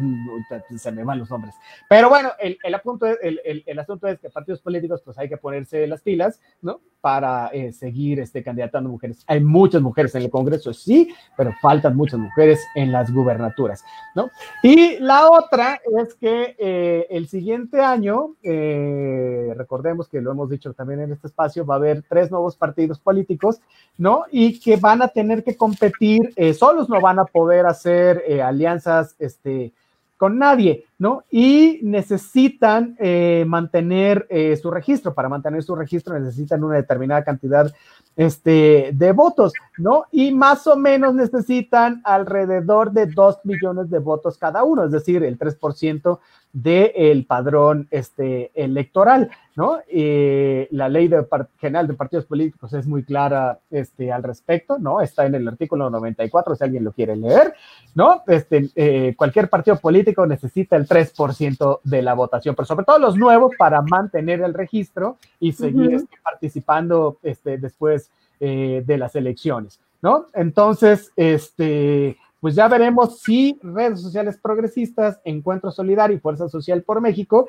[0.76, 1.54] se me van los nombres,
[1.88, 5.30] pero bueno, el, el, apunto el, el, el, asunto es que partidos políticos, pues hay
[5.30, 6.82] que ponerse las pilas, ¿no?
[7.00, 9.24] Para eh, seguir este, candidatando mujeres.
[9.28, 13.84] Hay muchas mujeres en el Congreso, sí, pero faltan muchas mujeres en las gubernaturas,
[14.16, 14.32] ¿no?
[14.64, 20.74] Y la otra es que eh, el siguiente año, eh, recordemos que lo hemos dicho
[20.74, 23.62] también en este espacio, va a haber tres nuevos partidos políticos,
[23.96, 24.24] ¿no?
[24.32, 28.42] Y que van a tener que competir, eh, solos no van a poder hacer eh,
[28.42, 29.74] alianzas este,
[30.16, 31.24] con nadie, ¿no?
[31.30, 35.14] Y necesitan eh, mantener eh, su registro.
[35.14, 37.70] Para mantener su registro necesitan una determinada cantidad
[38.16, 40.06] este, de votos, ¿no?
[40.12, 45.22] Y más o menos necesitan alrededor de dos millones de votos cada uno, es decir,
[45.22, 46.20] el 3%
[46.58, 49.78] del padrón este, electoral, ¿no?
[49.88, 51.24] Eh, la ley de
[51.60, 55.00] general de partidos políticos es muy clara este, al respecto, ¿no?
[55.00, 57.54] Está en el artículo 94, si alguien lo quiere leer,
[57.94, 58.24] ¿no?
[58.26, 63.16] Este, eh, cualquier partido político necesita el 3% de la votación, pero sobre todo los
[63.18, 66.08] nuevos para mantener el registro y seguir uh -huh.
[66.24, 70.26] participando este, después eh, de las elecciones, ¿no?
[70.34, 77.02] Entonces, este pues ya veremos si redes sociales progresistas, Encuentro Solidario y Fuerza Social por
[77.02, 77.48] México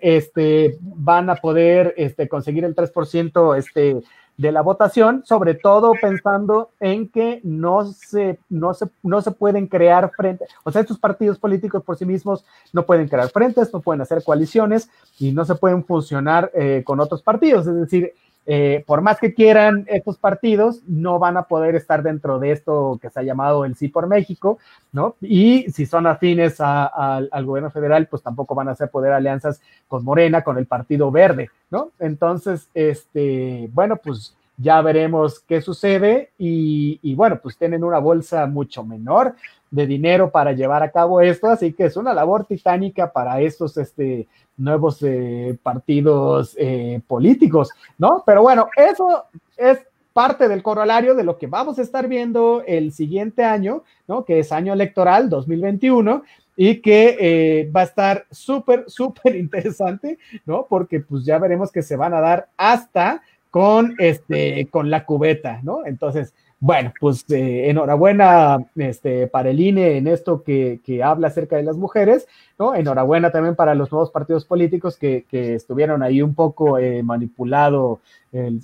[0.00, 4.02] este, van a poder este, conseguir el 3% este,
[4.38, 9.66] de la votación, sobre todo pensando en que no se, no, se, no se pueden
[9.66, 13.80] crear frentes, o sea, estos partidos políticos por sí mismos no pueden crear frentes, no
[13.80, 18.12] pueden hacer coaliciones y no se pueden funcionar eh, con otros partidos, es decir,
[18.50, 22.98] eh, por más que quieran estos partidos, no van a poder estar dentro de esto
[22.98, 24.58] que se ha llamado el Sí por México,
[24.90, 25.16] ¿no?
[25.20, 30.02] Y si son afines al gobierno federal, pues tampoco van a hacer poder alianzas con
[30.02, 31.90] Morena, con el Partido Verde, ¿no?
[31.98, 38.82] Entonces, este, bueno, pues ya veremos qué sucede y bueno, pues tienen una bolsa mucho
[38.82, 39.34] menor
[39.70, 43.76] de dinero para llevar a cabo esto, así que es una labor titánica para estos
[43.76, 48.22] este, nuevos eh, partidos eh, políticos, ¿no?
[48.26, 49.24] Pero bueno, eso
[49.56, 49.78] es
[50.12, 54.24] parte del corolario de lo que vamos a estar viendo el siguiente año, ¿no?
[54.24, 56.22] Que es año electoral 2021
[56.56, 60.66] y que eh, va a estar súper, súper interesante, ¿no?
[60.68, 65.60] Porque pues ya veremos que se van a dar hasta con, este, con la cubeta,
[65.62, 65.86] ¿no?
[65.86, 71.56] Entonces, bueno, pues eh, enhorabuena este, para el INE en esto que, que, habla acerca
[71.56, 72.26] de las mujeres,
[72.58, 72.74] ¿no?
[72.74, 78.00] Enhorabuena también para los nuevos partidos políticos que, que estuvieron ahí un poco eh, manipulado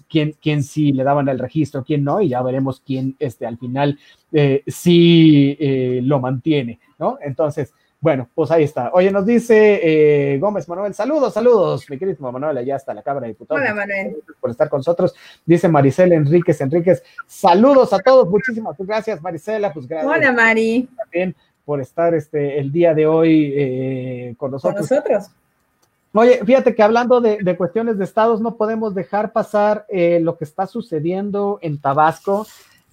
[0.09, 3.59] quién, quién sí le daban el registro, quién no, y ya veremos quién este, al
[3.59, 3.99] final
[4.33, 7.19] eh, sí eh, lo mantiene, ¿no?
[7.23, 7.73] Entonces,
[8.05, 8.91] bueno, pues ahí está.
[8.93, 9.81] Oye, nos dice
[10.35, 13.63] eh, Gómez Manuel, saludos, saludos, mi querido Manuel, allá está la Cámara de Diputados.
[13.63, 14.19] Hola, Manuel.
[14.39, 15.15] Por estar con nosotros.
[15.47, 20.13] Dice Maricela Enríquez Enríquez, saludos a todos, muchísimas gracias, Maricela, pues gracias.
[20.15, 20.87] Hola, Mari.
[20.99, 21.35] También
[21.65, 24.87] por estar este, el día de hoy eh, con nosotros.
[24.87, 25.31] Con nosotros.
[26.13, 30.37] Oye, fíjate que hablando de, de, cuestiones de estados, no podemos dejar pasar eh, lo
[30.37, 32.47] que está sucediendo en Tabasco.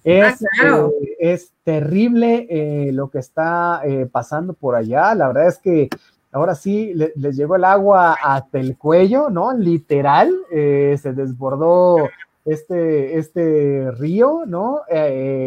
[0.04, 0.92] Es, ah, claro.
[1.00, 5.14] eh, es terrible eh, lo que está eh, pasando por allá.
[5.14, 5.88] La verdad es que
[6.32, 9.52] ahora sí le, les llegó el agua hasta el cuello, ¿no?
[9.52, 12.08] Literal, eh, se desbordó
[12.44, 14.80] este, este río, ¿no?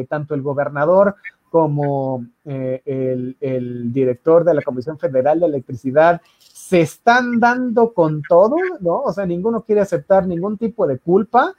[0.07, 1.15] Tanto el gobernador
[1.49, 8.55] como el, el director de la Comisión Federal de Electricidad se están dando con todo,
[8.79, 9.01] ¿no?
[9.01, 11.53] O sea, ninguno quiere aceptar ningún tipo de culpa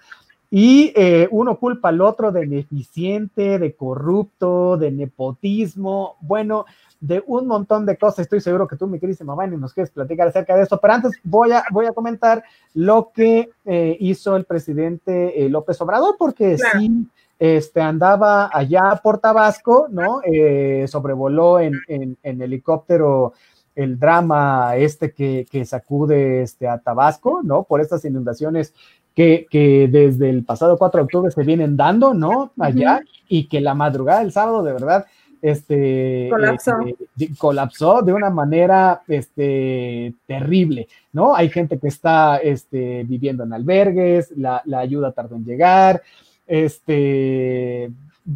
[0.50, 6.66] y eh, uno culpa al otro de ineficiente, de corrupto, de nepotismo, bueno,
[7.00, 8.20] de un montón de cosas.
[8.20, 11.12] Estoy seguro que tú, mi querida mamá, nos quieres platicar acerca de esto, pero antes
[11.24, 12.44] voy a, voy a comentar
[12.74, 16.78] lo que eh, hizo el presidente eh, López Obrador, porque claro.
[16.78, 17.06] sí
[17.38, 20.20] este, andaba allá por Tabasco, ¿no?
[20.24, 23.34] Eh, sobrevoló en, en, en, helicóptero
[23.74, 27.64] el drama este que, que sacude este, a Tabasco, ¿no?
[27.64, 28.72] Por estas inundaciones
[29.16, 32.52] que, que, desde el pasado 4 de octubre se vienen dando, ¿no?
[32.58, 33.20] Allá, uh -huh.
[33.28, 35.06] y que la madrugada del sábado, de verdad,
[35.40, 36.72] este colapsó.
[37.18, 41.34] Eh, colapsó de una manera este, terrible, ¿no?
[41.34, 46.02] Hay gente que está este, viviendo en albergues, la, la ayuda tardó en llegar,
[46.46, 47.90] este,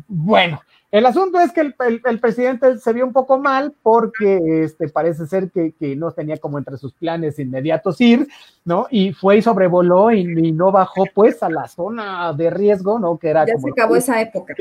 [0.09, 0.61] bueno,
[0.91, 5.51] El asunto es que el, presidente se vio un poco mal porque este, parece ser
[5.51, 8.27] que, no tenía como entre sus planes inmediatos ir,
[8.65, 8.89] ¿no?
[8.91, 13.19] Y fue y sobrevoló y, no bajó pues a la zona de riesgo, ¿no?
[13.19, 14.55] Que era ya se acabó esa época.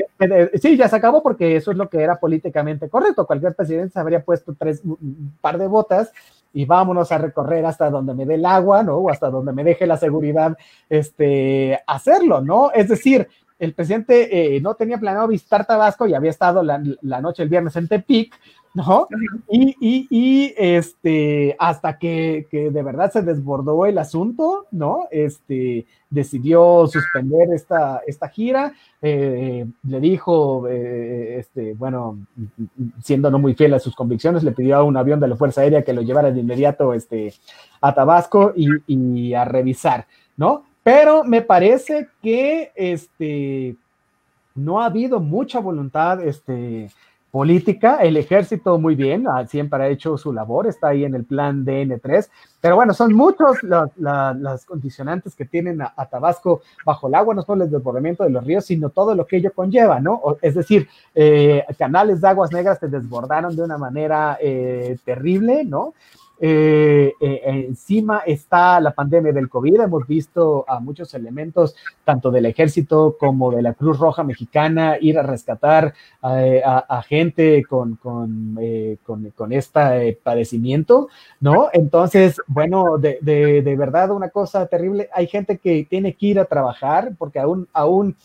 [0.54, 3.26] sí, ya se acabó porque eso es lo que era políticamente correcto.
[3.26, 6.12] Cualquier presidente se habría puesto tres, un par de botas
[6.52, 8.96] y vámonos a recorrer hasta donde me dé el agua, ¿no?
[8.96, 10.56] O hasta donde me deje la seguridad,
[10.88, 12.72] este, hacerlo, ¿no?
[12.72, 13.28] Es decir,
[13.60, 16.78] el presidente eh, no tenía planeado visitar Tabasco y había estado la,
[17.20, 18.34] noche el viernes en Tepic,
[18.72, 19.06] ¿no?
[19.50, 25.08] Y, y, y este, hasta que, que, de verdad se desbordó el asunto, ¿no?
[25.10, 32.18] Este, decidió suspender esta, esta gira, eh, le dijo, eh, este, bueno,
[33.02, 35.60] siendo no muy fiel a sus convicciones, le pidió a un avión de la Fuerza
[35.60, 37.34] Aérea que lo llevara de inmediato este,
[37.82, 40.06] a Tabasco y, y a revisar,
[40.38, 40.69] ¿no?
[40.82, 43.76] Pero me parece que este,
[44.54, 46.90] no ha habido mucha voluntad este,
[47.30, 47.98] política.
[48.02, 51.64] El ejército muy bien, ah, siempre ha hecho su labor, está ahí en el plan
[51.64, 52.28] DN3.
[52.60, 57.64] Pero bueno, son muchos las condicionantes que tienen a, Tabasco bajo el agua, no solo
[57.64, 60.20] el desbordamiento de los ríos, sino todo lo que ello conlleva, ¿no?
[60.42, 65.94] es decir, eh, canales de aguas negras se desbordaron de una manera eh, terrible, ¿no?
[66.42, 69.80] Eh, eh, encima está la pandemia del COVID.
[69.80, 75.18] Hemos visto a muchos elementos, tanto del ejército como de la Cruz Roja Mexicana, ir
[75.18, 81.08] a rescatar a, gente con, con, eh, con, este padecimiento,
[81.40, 81.68] ¿no?
[81.72, 85.10] Entonces, bueno, de, de, verdad una cosa terrible.
[85.12, 88.16] Hay gente que tiene que ir a trabajar porque aún, aún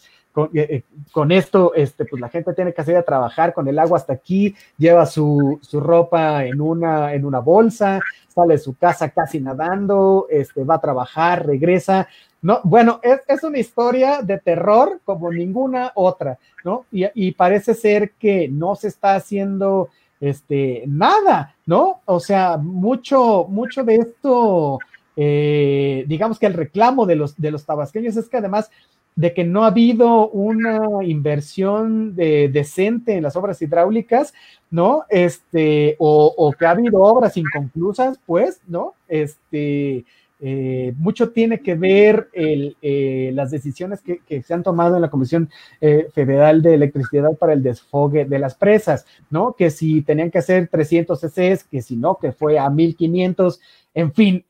[1.12, 4.14] con, esto, este, pues la gente tiene que salir a trabajar con el agua hasta
[4.14, 10.76] aquí, lleva su, ropa en una, bolsa, sale de su casa casi nadando, este, va
[10.76, 12.08] a trabajar, regresa.
[12.42, 16.86] No, bueno, es, una historia de terror como ninguna otra, ¿no?
[16.92, 22.02] Y, y, parece ser que no se está haciendo este, nada, ¿no?
[22.06, 24.80] O sea, mucho, mucho de esto,
[25.16, 28.70] eh, digamos que el reclamo de los, de los tabasqueños es que además
[29.16, 34.34] de que no ha habido una inversión de, decente en las obras hidráulicas,
[34.70, 35.04] ¿no?
[35.10, 38.94] Este, o, que ha habido obras inconclusas, pues, ¿no?
[39.08, 40.04] Este,
[40.42, 45.50] eh, mucho tiene que ver eh, las decisiones que, se han tomado en la Comisión
[45.80, 49.54] eh, Federal de Electricidad para el desfogue de las presas, ¿no?
[49.54, 53.62] Que si tenían que hacer 300 CCs, que si no, que fue a 1500,
[53.94, 54.44] en fin,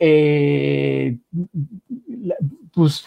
[2.73, 3.05] pues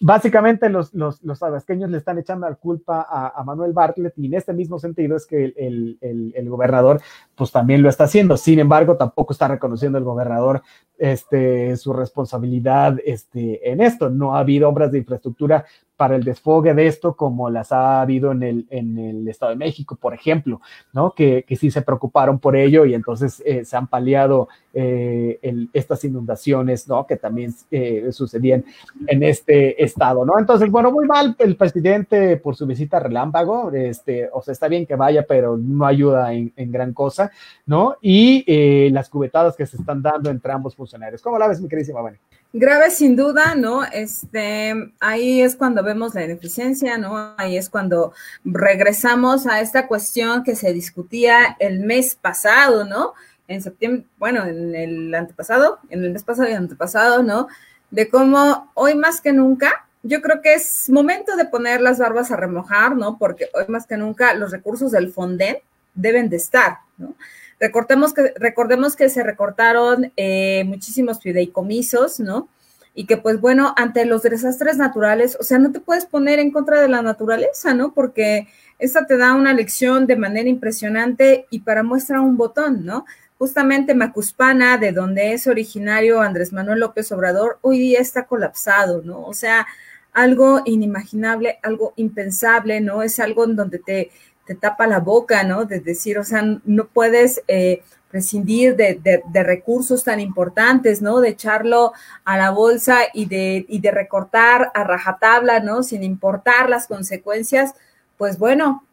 [0.00, 4.52] básicamente los, los, los le están echando la culpa a, Manuel Bartlett y en este
[4.52, 7.00] mismo sentido es que el, el, gobernador
[7.34, 8.36] pues también lo está haciendo.
[8.36, 10.62] Sin embargo, tampoco está reconociendo el gobernador
[10.98, 14.10] este, su responsabilidad este, en esto.
[14.10, 15.64] No ha habido obras de infraestructura
[15.96, 19.56] para el desfogue de esto como las ha habido en el, en el Estado de
[19.56, 20.60] México, por ejemplo,
[20.92, 21.12] ¿no?
[21.12, 25.38] Que, que sí se preocuparon por ello y entonces eh, se han paliado eh,
[25.72, 27.06] estas inundaciones, ¿no?
[27.06, 28.64] Que también eh, sucedían
[29.06, 30.38] en este estado, ¿no?
[30.38, 34.86] Entonces, bueno, muy mal el presidente por su visita relámpago, este, o sea, está bien
[34.86, 37.30] que vaya, pero no ayuda en, gran cosa,
[37.66, 37.96] ¿no?
[38.00, 41.22] Y las cubetadas que se están dando entre ambos funcionarios.
[41.22, 42.18] ¿Cómo la ves, mi queridísima Vani?
[42.56, 43.82] Grave sin duda, ¿no?
[43.82, 47.34] Este, ahí es cuando vemos la ineficiencia, ¿no?
[47.36, 48.12] Ahí es cuando
[48.44, 53.14] regresamos a esta cuestión que se discutía el mes pasado, ¿no?
[53.48, 57.48] En septiembre, bueno, en el antepasado, en el mes pasado y antepasado, ¿no?
[57.90, 62.30] De cómo hoy más que nunca, yo creo que es momento de poner las barbas
[62.30, 63.18] a remojar, ¿no?
[63.18, 65.56] Porque hoy más que nunca los recursos del Fonden
[65.92, 67.16] deben de estar, ¿no?
[67.64, 72.50] Recordemos que, recordemos que se recortaron eh, muchísimos fideicomisos, ¿no?
[72.92, 76.50] Y que pues bueno, ante los desastres naturales, o sea, no te puedes poner en
[76.50, 77.94] contra de la naturaleza, ¿no?
[77.94, 78.48] Porque
[78.78, 83.06] esta te da una lección de manera impresionante y para muestra un botón, ¿no?
[83.38, 89.24] Justamente Macuspana, de donde es originario Andrés Manuel López Obrador, hoy día está colapsado, ¿no?
[89.24, 89.66] O sea,
[90.12, 93.02] algo inimaginable, algo impensable, ¿no?
[93.02, 94.10] Es algo en donde te,
[94.46, 95.64] te tapa la boca, ¿no?
[95.64, 97.82] De decir, o sea, no puedes eh,
[98.14, 101.20] prescindir de, recursos tan importantes, ¿no?
[101.20, 101.92] De echarlo
[102.24, 105.82] a la bolsa y de, y de recortar a rajatabla, ¿no?
[105.82, 107.74] Sin importar las consecuencias,
[108.16, 108.84] pues bueno,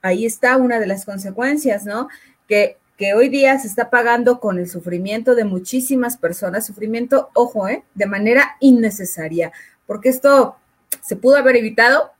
[0.00, 2.08] ahí está una de las consecuencias, ¿no?
[2.48, 7.68] Que, que hoy día se está pagando con el sufrimiento de muchísimas personas, sufrimiento, ojo,
[7.68, 7.84] ¿eh?
[7.94, 9.52] De manera innecesaria,
[9.86, 10.56] porque esto
[11.02, 12.13] se pudo haber evitado.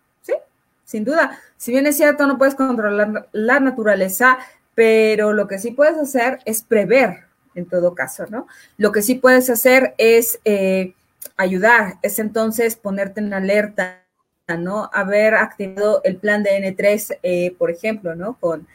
[0.85, 4.39] Sin duda, si bien es cierto, no puedes controlar la naturaleza,
[4.75, 7.25] pero lo que sí puedes hacer es prever,
[7.55, 8.47] en todo caso, ¿no?
[8.77, 10.95] Lo que sí puedes hacer es eh,
[11.37, 14.03] ayudar, es entonces ponerte en alerta,
[14.59, 14.91] ¿no?
[14.93, 18.37] Haber activado el plan de N3, eh, por ejemplo, ¿no?
[18.39, 18.67] Con,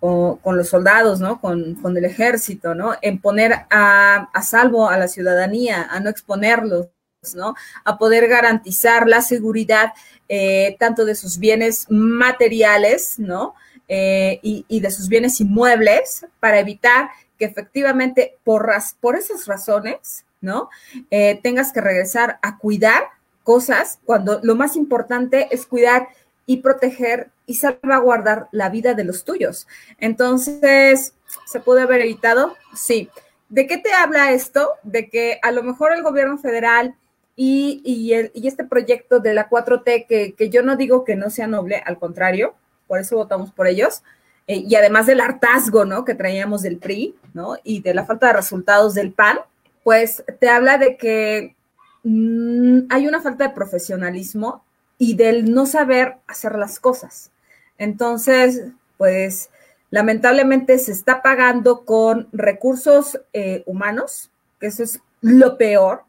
[0.00, 1.40] con, los soldados, ¿no?
[1.40, 2.94] Con, con, el ejército, ¿no?
[3.02, 6.88] En poner a, a salvo a la ciudadanía, a no exponerlos,
[7.34, 7.54] ¿no?
[7.84, 9.92] A poder garantizar la seguridad
[10.28, 13.54] eh, tanto de sus bienes materiales, ¿no?
[13.88, 18.70] Eh, y, y, de sus bienes inmuebles para evitar que efectivamente por,
[19.00, 20.70] por esas razones, ¿no?
[21.10, 23.04] Eh, tengas que regresar a cuidar
[23.42, 26.08] cosas cuando lo más importante es cuidar
[26.46, 29.66] y proteger y salvaguardar la vida de los tuyos.
[29.98, 31.14] Entonces,
[31.46, 32.56] ¿se puede haber evitado?
[32.74, 33.10] Sí.
[33.48, 34.70] ¿De qué te habla esto?
[34.82, 36.96] De que a lo mejor el gobierno federal
[37.44, 41.98] y, este proyecto de la 4T, que, yo no digo que no sea noble, al
[41.98, 42.54] contrario,
[42.86, 44.02] por eso votamos por ellos,
[44.46, 46.04] eh, y además del hartazgo.
[46.04, 47.16] Que traíamos del PRI.
[47.64, 49.38] Y de la falta de resultados del PAN,
[49.82, 51.56] pues te habla de que
[52.02, 54.64] mmm, hay una falta de profesionalismo
[54.98, 57.30] y del no saber hacer las cosas.
[57.78, 58.66] Entonces,
[58.98, 59.50] pues
[59.90, 64.30] lamentablemente se está pagando con recursos eh, humanos,
[64.60, 66.04] que eso es lo peor,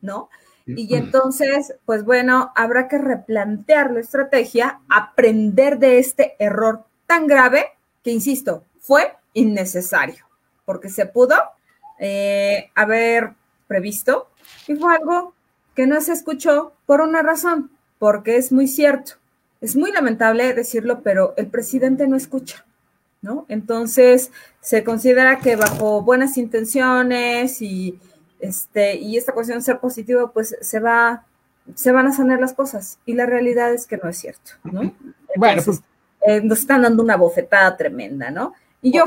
[0.00, 0.30] ¿no?
[0.66, 7.66] Y entonces, pues bueno, habrá que replantear la estrategia, aprender de este error tan grave
[8.02, 10.26] que, insisto, fue innecesario,
[10.64, 11.34] porque se pudo
[11.98, 13.32] eh, haber
[13.66, 14.28] previsto
[14.66, 15.34] y fue algo
[15.74, 19.14] que no se escuchó por una razón, porque es muy cierto.
[19.60, 22.64] Es muy lamentable decirlo, pero el presidente no escucha,
[23.20, 23.46] ¿no?
[23.48, 27.98] Entonces, se considera que bajo buenas intenciones y
[28.42, 31.24] este, y esta cuestión de ser positivo, pues se va,
[31.74, 32.98] se van a sanar las cosas.
[33.06, 34.92] Y la realidad es que no es cierto, ¿no?
[35.36, 35.80] bueno, pues,
[36.26, 38.52] eh, nos están dando una bofetada tremenda, ¿no?
[38.82, 39.04] Y yo,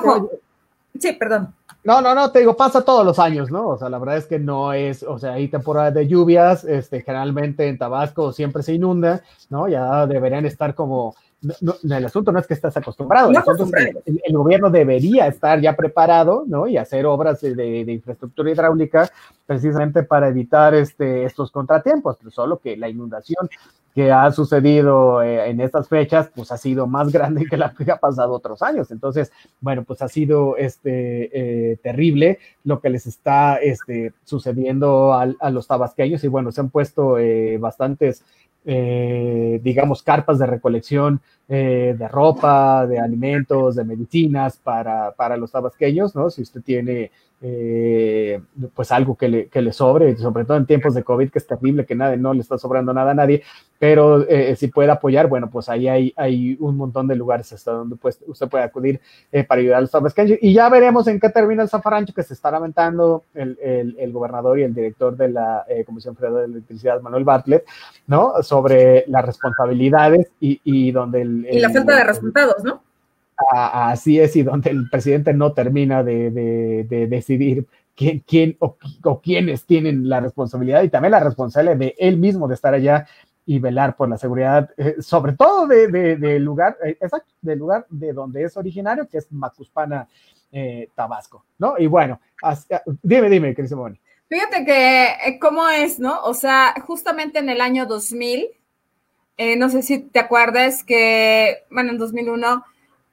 [0.98, 1.54] sí, perdón.
[1.84, 3.68] No, no, no, te digo, pasa todos los años, ¿no?
[3.68, 7.02] O sea, la verdad es que no es, o sea, hay temporada de lluvias, este,
[7.02, 9.68] generalmente en Tabasco siempre se inunda, ¿no?
[9.68, 11.16] Ya deberían estar como
[11.62, 14.70] no, no, el asunto no es que estés acostumbrado, el, es que el, el, gobierno
[14.70, 16.68] debería estar ya preparado, ¿no?
[16.68, 19.10] Y hacer obras de, de, infraestructura hidráulica
[19.46, 23.50] precisamente para evitar este, estos contratiempos, pero solo que la inundación
[23.93, 27.89] que ha sucedido eh, en estas fechas, pues ha sido más grande que la que
[27.89, 28.91] ha pasado otros años.
[28.91, 29.32] Entonces,
[29.62, 35.50] bueno, pues ha sido este, eh, terrible lo que les está este, sucediendo a, a,
[35.50, 38.24] los tabasqueños y bueno, se han puesto eh, bastantes
[38.68, 45.52] eh, digamos, carpas de recolección eh, de ropa, de alimentos, de medicinas para, para los
[45.52, 46.30] tabasqueños, ¿no?
[46.30, 48.41] Si usted tiene eh,
[48.74, 51.46] pues algo que le, que le, sobre, sobre todo en tiempos de COVID, que es
[51.46, 53.43] terrible, que nada, no le está sobrando nada a nadie,
[53.78, 57.72] pero eh, si puede apoyar, bueno, pues ahí hay, hay un montón de lugares hasta
[57.72, 60.39] donde pues, usted puede acudir eh, para ayudar a los tabasqueños.
[60.41, 64.12] Y ya veremos en qué termina el zafarancho que se está lamentando el, el, el
[64.12, 67.66] gobernador y el director de la eh, Comisión Federal de Electricidad, Manuel Bartlett,
[68.08, 68.41] ¿no?
[68.41, 71.35] Sobre las responsabilidades y, y donde el...
[71.50, 72.84] Y la falta de resultados, ¿no?
[73.52, 78.78] así es, y donde el presidente no termina de, de, de decidir quién, quién o,
[79.04, 83.08] o, quiénes tienen la responsabilidad y también la responsabilidad de él mismo de estar allá
[83.46, 87.60] y velar por la seguridad, eh, sobre todo del de, de lugar, eh, exacto, del
[87.60, 90.08] lugar de donde es originario, que es Macuspana,
[90.52, 91.78] eh, Tabasco, ¿no?
[91.78, 92.68] Y bueno, as,
[93.04, 94.00] dime, dime, Cris Moni.
[94.28, 96.24] Fíjate que, ¿cómo es, no?
[96.24, 98.48] O sea, justamente en el año 2000,
[99.38, 102.64] no sé si te acuerdas que, bueno, en 2001,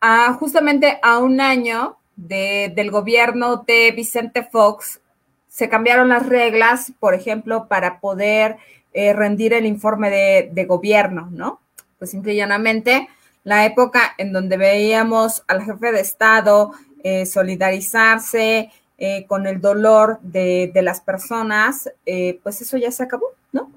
[0.00, 5.00] a, justamente a un año de, del gobierno de Vicente Fox,
[5.48, 8.56] se cambiaron las reglas, por ejemplo, para poder
[8.92, 11.60] eh, rendir el informe de, de, gobierno, ¿no?
[11.98, 13.08] Pues simple y llanamente,
[13.44, 16.72] la época en donde veíamos al jefe de Estado
[17.04, 23.02] eh, solidarizarse eh, con el dolor de, de las personas, eh, pues eso ya se
[23.02, 23.72] acabó, ¿no?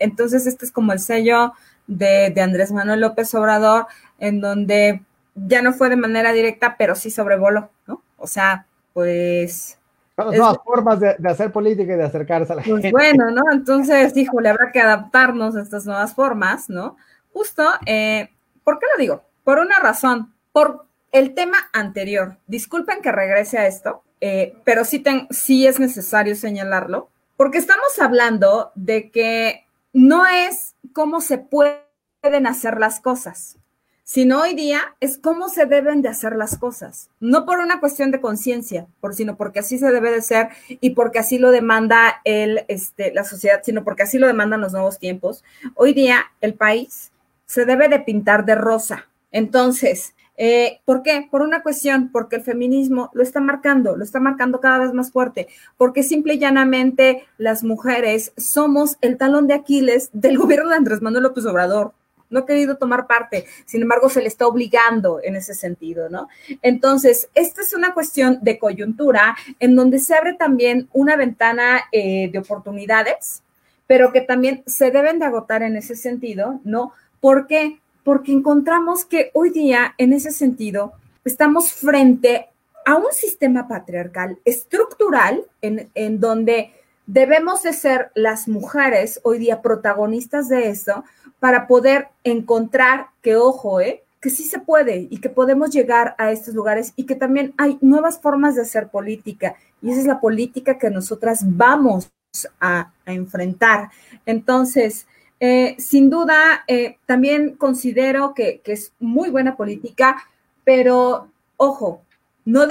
[0.00, 1.52] Entonces, este es como el sello
[1.86, 3.86] de, de Andrés Manuel López Obrador,
[4.18, 5.02] en donde
[5.34, 8.02] ya no fue de manera directa, pero sí sobrevoló, ¿no?
[8.18, 9.78] O sea, pues...
[10.16, 12.92] Son nuevas formas de, de, hacer política y de acercarse a la pues gente.
[12.92, 13.42] Bueno, ¿no?
[13.52, 16.96] Entonces, híjole, habrá que adaptarnos a estas nuevas formas, ¿no?
[17.32, 18.30] Justo, eh,
[18.62, 19.24] ¿por qué lo digo?
[19.42, 22.36] Por una razón, por el tema anterior.
[22.46, 27.98] Disculpen que regrese a esto, eh, pero sí, ten, sí es necesario señalarlo, porque estamos
[28.00, 33.58] hablando de que no es cómo se pueden hacer las cosas,
[34.04, 38.10] sino hoy día es cómo se deben de hacer las cosas, no por una cuestión
[38.10, 42.20] de conciencia, por, sino porque así se debe de ser y porque así lo demanda
[42.24, 45.42] el, este, la sociedad, sino porque así lo demandan los nuevos tiempos.
[45.74, 47.10] Hoy día el país
[47.44, 49.08] se debe de pintar de rosa.
[49.32, 51.28] Entonces, eh, ¿por qué?
[51.30, 55.12] Por una cuestión, porque el feminismo lo está marcando, lo está marcando cada vez más
[55.12, 60.76] fuerte, porque simple y llanamente las mujeres somos el talón de Aquiles del gobierno de
[60.76, 61.92] Andrés Manuel López Obrador.
[62.30, 66.28] no ha querido tomar parte, sin embargo se le está obligando en ese sentido, ¿no?
[66.62, 72.30] Entonces, esta es una cuestión de coyuntura en donde se abre también una ventana eh,
[72.32, 73.42] de oportunidades,
[73.86, 76.92] pero que también se deben de agotar en ese sentido, ¿no?
[77.20, 77.78] ¿Por qué?
[78.04, 80.92] Porque encontramos que hoy día, en ese sentido,
[81.24, 82.48] estamos frente
[82.86, 86.72] a un sistema patriarcal estructural en, en donde
[87.06, 91.04] debemos de ser las mujeres hoy día protagonistas de eso
[91.40, 94.04] para poder encontrar que, ojo, ¿eh?
[94.24, 97.76] que sí se puede y que podemos llegar a estos lugares y que también hay
[97.82, 102.10] nuevas formas de hacer política y esa es la política que nosotras vamos
[102.58, 103.90] a, enfrentar.
[104.24, 105.06] Entonces,
[105.40, 110.16] eh, sin duda, eh, también considero que, que es muy buena política,
[110.64, 112.02] pero ojo,
[112.44, 112.66] no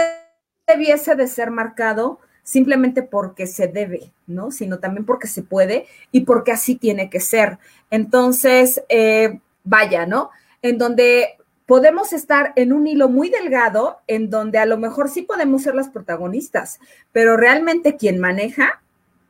[0.68, 4.52] debiese de ser marcado simplemente porque se debe, ¿no?
[4.52, 7.58] Sino también porque se puede y porque así tiene que ser.
[7.90, 10.30] Entonces, eh, vaya, ¿no?
[10.62, 15.22] En donde podemos estar en un hilo muy delgado, en donde a lo mejor sí
[15.22, 16.80] podemos ser las protagonistas,
[17.12, 18.83] pero realmente quien maneja,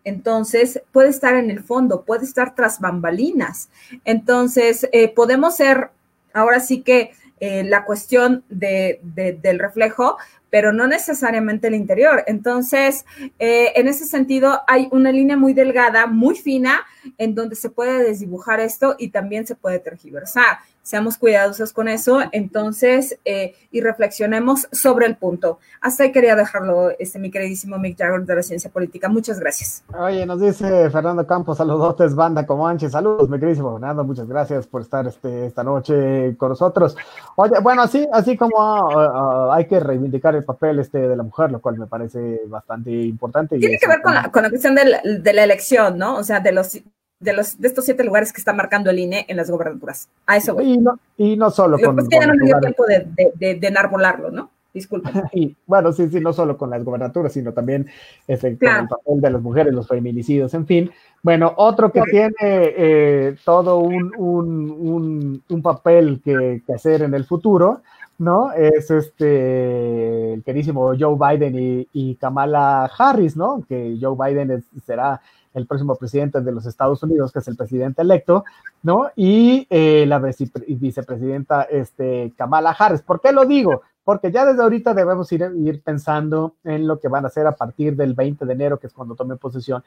[0.03, 3.69] entonces puede estar en el fondo, puede estar tras bambalinas.
[4.05, 5.89] Entonces, eh, podemos ser,
[6.33, 10.17] ahora sí que eh, la cuestión de, del reflejo,
[10.49, 12.23] pero no necesariamente el interior.
[12.27, 13.05] Entonces,
[13.39, 16.85] eh, en ese sentido, hay una línea muy delgada, muy fina,
[17.17, 22.19] en donde se puede desdibujar esto y también se puede tergiversar seamos cuidadosos con eso,
[22.31, 25.57] entonces, eh, y reflexionemos sobre el punto.
[25.81, 29.09] Hasta ahí quería dejarlo, este, mi queridísimo Mick Jagger de la Ciencia Política.
[29.09, 29.83] Muchas gracias.
[29.97, 34.81] Oye, nos dice Fernando Campos, saludotes, banda Comanche, saludos, mi queridísimo Fernando, muchas gracias por
[34.81, 36.95] estar este, esta noche con nosotros.
[37.35, 41.23] Oye, bueno, así, así como uh, uh, hay que reivindicar el papel este de la
[41.23, 43.57] mujer, lo cual me parece bastante importante.
[43.57, 46.17] Tiene que ver con la, con la cuestión de la, de la elección, ¿no?
[46.17, 46.77] O sea, de los
[47.23, 50.09] de, los, de estos siete lugares que está marcando el INE en las gobernaturas.
[50.25, 50.73] A eso voy.
[50.73, 51.99] Y no, y no solo con.
[51.99, 54.49] Es que ya no me dio tiempo de, de, de, enarbolarlo, ¿no?
[54.73, 55.11] Disculpa.
[55.33, 57.87] y, bueno, sí, sí, no solo con las gobernaturas, sino también
[58.27, 60.91] este, con el papel de las mujeres, los feminicidios, en fin.
[61.21, 67.13] Bueno, otro que tiene eh, todo un, un, un, un papel que, que, hacer en
[67.13, 67.81] el futuro,
[68.17, 68.51] ¿no?
[68.51, 73.63] Es este, el querísimo Joe Biden y, y Kamala Harris, ¿no?
[73.69, 75.21] Que Joe Biden es, será
[75.53, 78.43] el próximo presidente de los Estados Unidos, que es el presidente electo,
[78.81, 79.09] ¿no?
[79.15, 83.01] Y eh, la vicepresidenta este, Kamala Harris.
[83.01, 83.81] ¿Por qué lo digo?
[84.03, 87.95] Porque ya desde ahorita debemos ir, pensando en lo que van a hacer a partir
[87.95, 89.81] del 20 de enero, que es cuando tome posesión,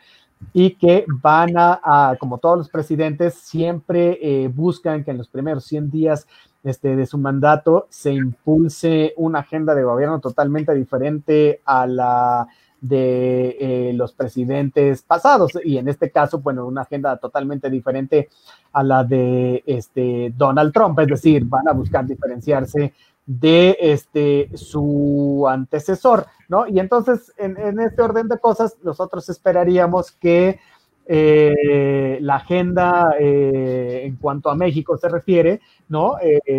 [0.55, 5.65] y que van a, como todos los presidentes, siempre eh, buscan que en los primeros
[5.67, 6.27] 100 días
[6.65, 12.49] este, de su mandato se impulse una agenda de gobierno totalmente diferente a la
[12.89, 18.29] de eh, los presidentes pasados y en este caso, bueno, una agenda totalmente diferente
[18.73, 22.93] a la de este Donald Trump, es decir, van a buscar diferenciarse
[23.25, 26.67] de este su antecesor, ¿no?
[26.67, 30.61] Y entonces, en, este orden de cosas, nosotros esperaríamos que
[31.07, 36.17] eh, la agenda eh, en cuanto a México se refiere, ¿no?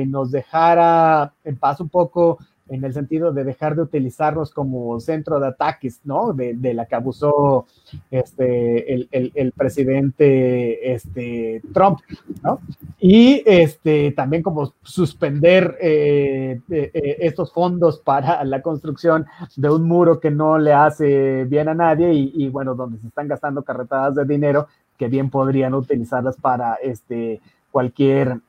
[0.08, 2.38] nos dejara en paz un poco
[2.70, 6.34] en el sentido de dejar de utilizarlos como centro de ataques, ¿no?
[6.34, 7.66] De, de la que abusó
[8.12, 12.00] este, el, el, presidente este, Trump,
[12.44, 12.60] ¿no?
[13.00, 19.26] Y este, también como suspender eh, eh, eh, estos fondos para la construcción
[19.56, 23.28] de un muro que no le hace bien a nadie y, bueno, donde se están
[23.28, 24.68] gastando carretadas de dinero
[24.98, 27.40] que bien podrían utilizarlas para este,
[27.72, 28.40] cualquier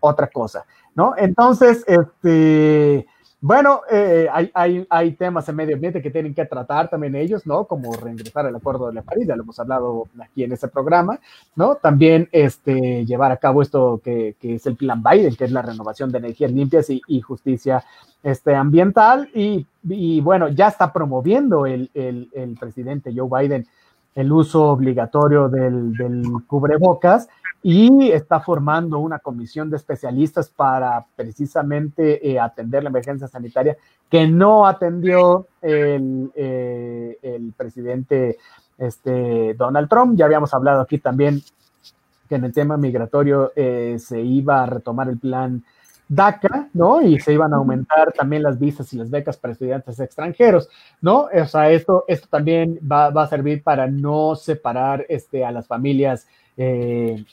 [0.00, 0.64] otra cosa,
[0.94, 1.14] ¿no?
[1.16, 3.06] Entonces, este
[3.42, 7.46] bueno, eh, hay, hay, hay, temas en medio ambiente que tienen que tratar también ellos,
[7.46, 7.64] ¿no?
[7.64, 11.18] Como reingresar al Acuerdo de la París, ya lo hemos hablado aquí en este programa,
[11.56, 11.76] ¿no?
[11.76, 15.62] También este, llevar a cabo esto que, que es el Plan Biden, que es la
[15.62, 17.82] renovación de energías limpias y, justicia
[18.22, 19.30] este, ambiental.
[19.34, 23.66] Y, y, bueno, ya está promoviendo el, el presidente Joe Biden
[24.14, 27.28] el uso obligatorio del, del, cubrebocas
[27.62, 33.76] y está formando una comisión de especialistas para precisamente eh, atender la emergencia sanitaria
[34.08, 38.38] que no atendió el, eh, el presidente
[38.78, 40.16] este, Donald Trump.
[40.16, 41.42] Ya habíamos hablado aquí también
[42.28, 45.62] que en el tema migratorio eh, se iba a retomar el plan
[46.10, 47.00] DACA, ¿no?
[47.00, 50.68] Y se iban a aumentar también las visas y las becas para estudiantes extranjeros,
[51.00, 51.28] ¿no?
[51.32, 55.68] O sea, esto, esto también va, va a servir para no separar este, a las
[55.68, 56.26] familias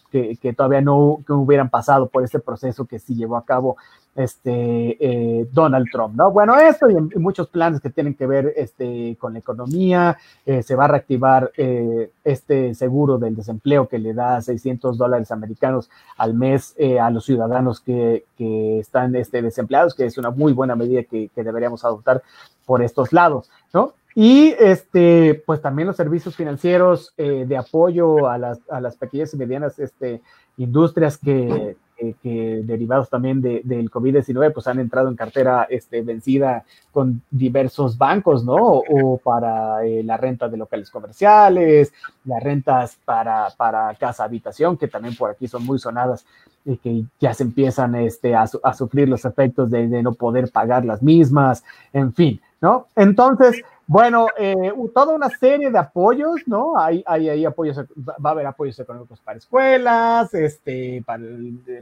[0.09, 3.75] que, que, todavía no que hubieran pasado por este proceso que sí llevó a cabo
[4.15, 6.31] este, eh, Donald Trump, ¿no?
[6.31, 10.75] Bueno, esto y, muchos planes que tienen que ver este, con la economía, eh, se
[10.75, 16.33] va a reactivar eh, este seguro del desempleo que le da 600 dólares americanos al
[16.33, 21.03] mes a los ciudadanos que, que, están este, desempleados, que es una muy buena medida
[21.03, 22.23] que, que deberíamos adoptar
[22.65, 23.93] por estos lados, ¿no?
[24.19, 29.37] Y este, pues también los servicios financieros de apoyo a las, a las pequeñas y
[29.37, 30.21] medianas este,
[30.57, 31.75] industrias que,
[32.23, 38.43] derivados también de, del COVID-19, pues han entrado en cartera este, vencida con diversos bancos,
[38.43, 38.55] ¿no?
[38.55, 41.93] O, para eh, la renta de locales comerciales,
[42.25, 46.25] las rentas para, para casa habitación, que también por aquí son muy sonadas
[46.65, 51.01] y que ya se empiezan este, a, sufrir los efectos de no poder pagar las
[51.01, 51.63] mismas,
[51.93, 52.87] en fin, ¿no?
[52.95, 56.77] Entonces, bueno, eh, toda una serie de apoyos, ¿no?
[56.77, 61.23] Hay, hay, hay, apoyos, va a haber apoyos económicos para escuelas, este, para,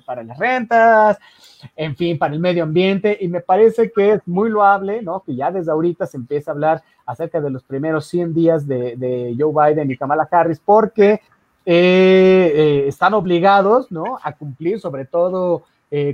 [0.05, 1.17] para las rentas,
[1.75, 5.21] en fin, para el medio ambiente, y me parece que es muy loable, ¿no?
[5.21, 9.35] Que ya desde ahorita se empieza a hablar acerca de los primeros 100 días de,
[9.37, 11.21] Joe Biden y Kamala Harris, porque
[11.65, 14.19] eh, eh, están obligados, ¿no?
[14.21, 15.63] A cumplir, sobre todo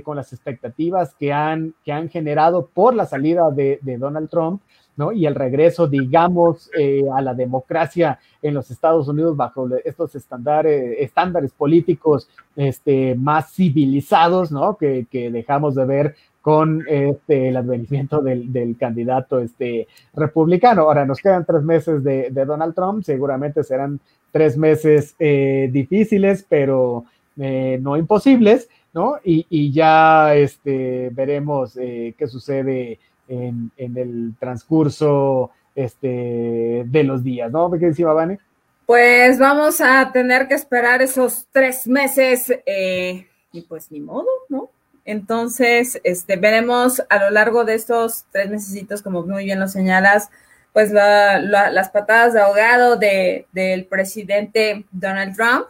[0.04, 4.62] con las expectativas que han, que han generado por la salida de, Donald Trump
[4.96, 5.12] ¿no?
[5.12, 10.96] Y el regreso, digamos, eh, a la democracia en los Estados Unidos bajo estos estándares,
[10.98, 14.76] estándares políticos este, más civilizados, ¿no?
[14.76, 20.82] Que, dejamos de ver con este, el advenimiento del, candidato este, republicano.
[20.82, 24.00] Ahora, nos quedan tres meses de, Donald Trump, seguramente serán
[24.30, 27.04] tres meses eh, difíciles, pero
[27.38, 29.18] eh, no imposibles, ¿no?
[29.24, 32.98] Y, y ya este, veremos qué sucede
[33.28, 37.70] en, el transcurso este, de los días, ¿no?
[37.70, 38.38] ¿Qué decía Vane?
[38.86, 44.70] Pues vamos a tener que esperar esos tres meses eh, y pues ni modo, ¿no?
[45.04, 50.30] Entonces, este, veremos a lo largo de estos tres meses, como muy bien lo señalas,
[50.72, 55.66] pues las patadas de ahogado de, del presidente Donald Trump,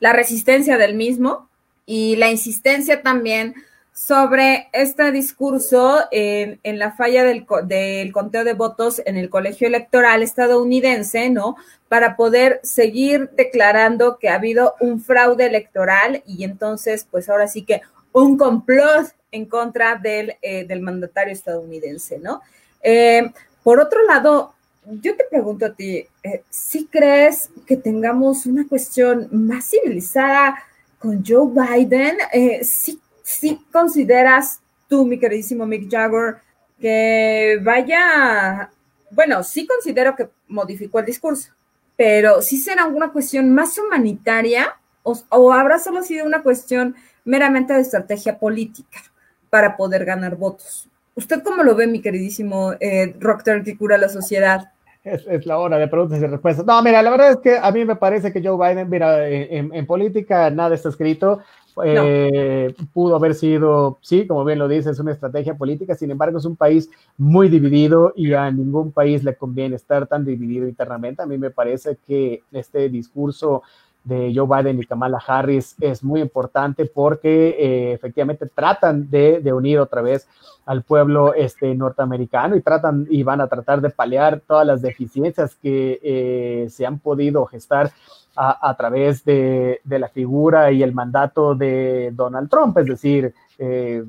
[0.00, 1.48] la resistencia del mismo
[1.86, 3.54] y la insistencia también
[3.92, 10.22] sobre este discurso en, la falla del, del, conteo de votos en el colegio electoral
[10.22, 11.56] estadounidense, ¿no?
[11.88, 17.62] Para poder seguir declarando que ha habido un fraude electoral y entonces, pues ahora sí
[17.62, 17.82] que
[18.12, 22.40] un complot en contra del, eh, mandatario estadounidense, ¿no?
[22.82, 23.30] Eh,
[23.62, 24.54] por otro lado,
[24.84, 30.56] yo te pregunto a ti, eh, ¿sí crees que tengamos una cuestión más civilizada
[31.04, 32.16] con Joe Biden?
[32.62, 36.36] ¿Sí si consideras tú, mi queridísimo Mick Jagger,
[36.78, 38.70] que vaya,
[39.10, 41.50] bueno, sí considero que modificó el discurso,
[41.96, 46.94] pero sí será una cuestión más humanitaria o, habrá solo sido una cuestión
[47.24, 49.00] meramente de estrategia política
[49.48, 50.88] para poder ganar votos.
[51.14, 54.72] ¿Usted cómo lo ve, mi queridísimo eh, Rocker que cura la sociedad?
[55.04, 56.64] Es, la hora de preguntas y respuestas.
[56.64, 59.86] No, mira, la verdad es que a mí me parece que Joe Biden, mira, en
[59.86, 61.42] política nada está escrito.
[61.84, 66.38] Eh, pudo haber sido, sí, como bien lo dice, es una estrategia política, sin embargo
[66.38, 71.22] es un país muy dividido y a ningún país le conviene estar tan dividido internamente.
[71.22, 73.62] A mí me parece que este discurso
[74.04, 79.78] de Joe Biden y Kamala Harris es muy importante porque eh, efectivamente tratan de, unir
[79.78, 80.28] otra vez
[80.66, 85.54] al pueblo este, norteamericano y tratan y van a tratar de paliar todas las deficiencias
[85.56, 87.90] que eh, se han podido gestar
[88.36, 94.02] a, través de, la figura y el mandato de Donald Trump, es decir, eh,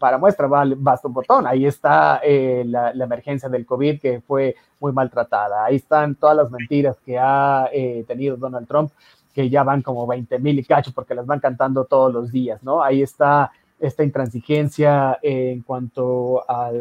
[0.00, 5.64] para muestra basta un botón, ahí está la, emergencia del COVID que fue muy maltratada,
[5.64, 7.70] ahí están todas las mentiras que ha
[8.08, 8.90] tenido Donald Trump
[9.34, 12.62] que ya van como 20 mil y cacho porque las van cantando todos los días,
[12.62, 12.82] ¿no?
[12.82, 13.50] Ahí está
[13.80, 16.72] esta intransigencia en cuanto a,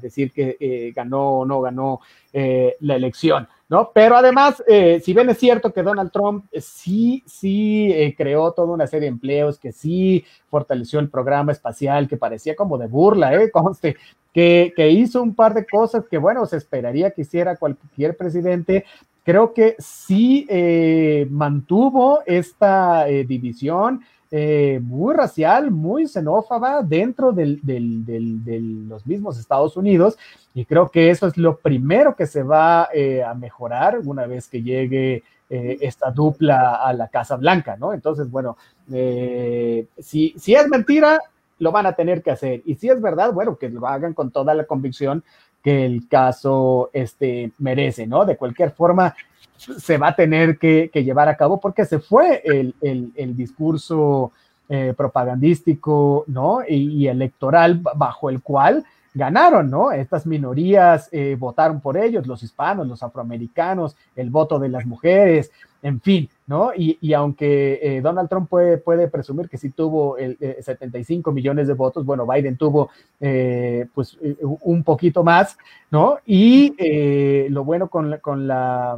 [0.00, 2.00] decir que eh, ganó o no ganó
[2.32, 3.90] eh, la elección, ¿no?
[3.94, 8.86] Pero además, eh, si bien es cierto que Donald Trump sí, sí creó toda una
[8.86, 13.50] serie de empleos, que sí fortaleció el programa espacial, que parecía como de burla, ¿eh?
[13.52, 13.96] Conste,
[14.34, 18.84] que, que hizo un par de cosas que, bueno, se esperaría que hiciera cualquier presidente,
[19.24, 27.58] creo que sí eh, mantuvo esta eh, división eh, muy racial, muy xenófoba dentro de
[28.88, 30.16] los mismos Estados Unidos
[30.54, 34.62] y creo que eso es lo primero que se va a mejorar una vez que
[34.62, 37.92] llegue esta dupla a la Casa Blanca, ¿no?
[37.92, 38.56] Entonces, bueno,
[39.98, 41.20] si, si es mentira,
[41.58, 42.62] lo van a tener que hacer.
[42.64, 45.22] Y si es verdad, bueno, que lo hagan con toda la convicción
[45.62, 48.24] que el caso este, merece, ¿no?
[48.24, 49.14] De cualquier forma,
[49.56, 54.32] se va a tener que, llevar a cabo porque se fue el, discurso
[54.68, 56.60] eh, propagandístico, ¿no?
[56.68, 58.84] Y, electoral bajo el cual
[59.14, 59.92] ganaron, ¿no?
[59.92, 65.50] Estas minorías eh, votaron por ellos, los hispanos, los afroamericanos, el voto de las mujeres,
[65.82, 66.70] en fin, ¿no?
[66.76, 71.66] Y, aunque eh, Donald Trump puede, puede, presumir que sí tuvo el, 75 eh, millones
[71.66, 72.90] de votos, bueno, Biden tuvo
[73.20, 74.16] eh, pues
[74.60, 75.58] un poquito más,
[75.90, 76.18] ¿no?
[76.24, 76.74] Y
[77.50, 78.96] lo bueno con la, con la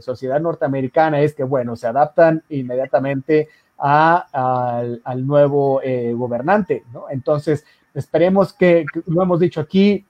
[0.00, 5.80] sociedad norteamericana es que, bueno, se adaptan inmediatamente al, al, nuevo
[6.14, 7.06] gobernante, ¿no?
[7.10, 7.64] Entonces,
[7.94, 10.04] esperemos que, lo hemos dicho aquí,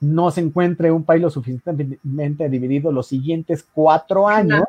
[0.00, 4.64] no se encuentre un país lo suficientemente dividido los siguientes cuatro años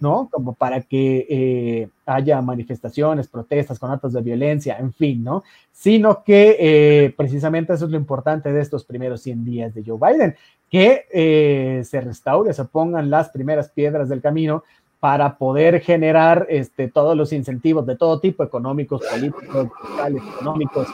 [0.00, 0.28] ¿no?
[0.30, 5.44] Como para que eh, haya manifestaciones, protestas con actos de violencia, en fin, ¿no?
[5.70, 9.98] Sino que eh, precisamente eso es lo importante de estos primeros 100 días de Joe
[10.00, 10.34] Biden,
[10.70, 14.64] que eh, se restaure, se pongan las primeras piedras del camino
[15.00, 20.88] para poder generar este, todos los incentivos de todo tipo, económicos, políticos, sociales, económicos,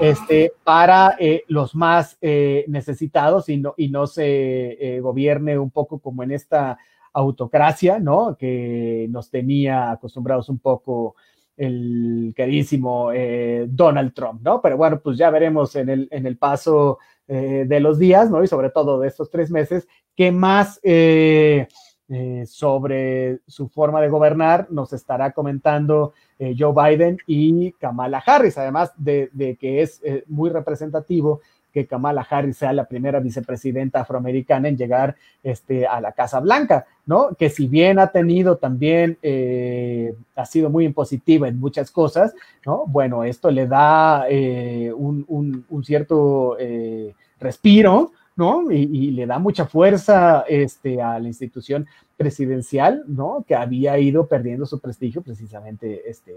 [0.00, 6.30] este, para los más necesitados y no, y no se gobierne un poco como en
[6.30, 6.78] esta
[7.12, 8.36] autocracia, ¿no?
[8.38, 11.16] Que nos tenía acostumbrados un poco
[11.60, 14.62] el queridísimo eh, Donald Trump, ¿no?
[14.62, 18.42] Pero bueno, pues ya veremos en el, en el paso eh, de los días, ¿no?
[18.42, 21.68] Y sobre todo de estos tres meses, qué más eh,
[22.46, 26.12] sobre su forma de gobernar nos estará comentando
[26.58, 31.40] Joe Biden y Kamala Harris, además de, de que es muy representativo
[31.72, 36.86] que Kamala Harris sea la primera vicepresidenta afroamericana en llegar este, a la Casa Blanca,
[37.06, 37.34] ¿no?
[37.38, 42.34] Que si bien ha tenido también, eh, ha sido muy impositiva en muchas cosas,
[42.66, 42.84] ¿no?
[42.86, 48.70] Bueno, esto le da eh, un, cierto eh, respiro, ¿no?
[48.70, 51.86] Y, le da mucha fuerza este, a la institución
[52.16, 53.44] presidencial, ¿no?
[53.46, 56.34] Que había ido perdiendo su prestigio precisamente este,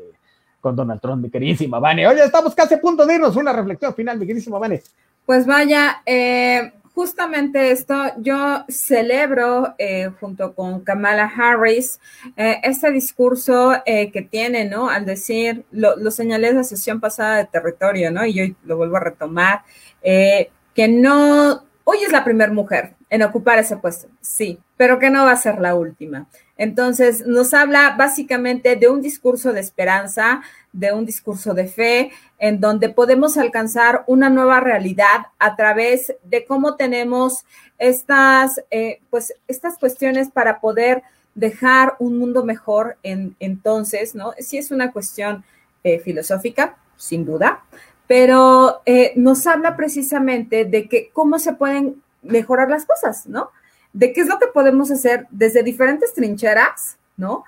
[0.63, 2.07] con Donald Trump, mi queridísima Vane.
[2.07, 3.35] Oye, estamos casi a punto de irnos.
[3.35, 4.81] Una reflexión final, mi queridísima Vane.
[5.25, 11.99] Pues vaya, eh, justamente esto, yo celebro eh, junto con Kamala Harris
[12.35, 14.89] eh, este discurso que tiene, ¿no?
[14.89, 18.25] Al decir, lo, lo, señalé en la sesión pasada de territorio, ¿no?
[18.25, 19.61] Y yo lo vuelvo a retomar,
[20.01, 25.23] que no, hoy es la primera mujer en ocupar ese puesto, sí, pero que no
[25.23, 26.27] va a ser la última.
[26.63, 30.41] Entonces, nos habla básicamente de un discurso de esperanza,
[30.71, 36.45] de un discurso de fe, en donde podemos alcanzar una nueva realidad a través de
[36.45, 37.43] cómo tenemos
[37.79, 41.03] estas, eh, pues, estas cuestiones para poder
[41.35, 44.31] dejar un mundo mejor en, entonces, ¿no?
[44.39, 45.43] Sí es una cuestión
[45.83, 47.65] eh, filosófica, sin duda,
[48.07, 53.51] pero eh, nos habla precisamente de que cómo se pueden mejorar las cosas, ¿no?
[53.93, 57.45] De qué es lo que podemos hacer desde diferentes trincheras, ¿no?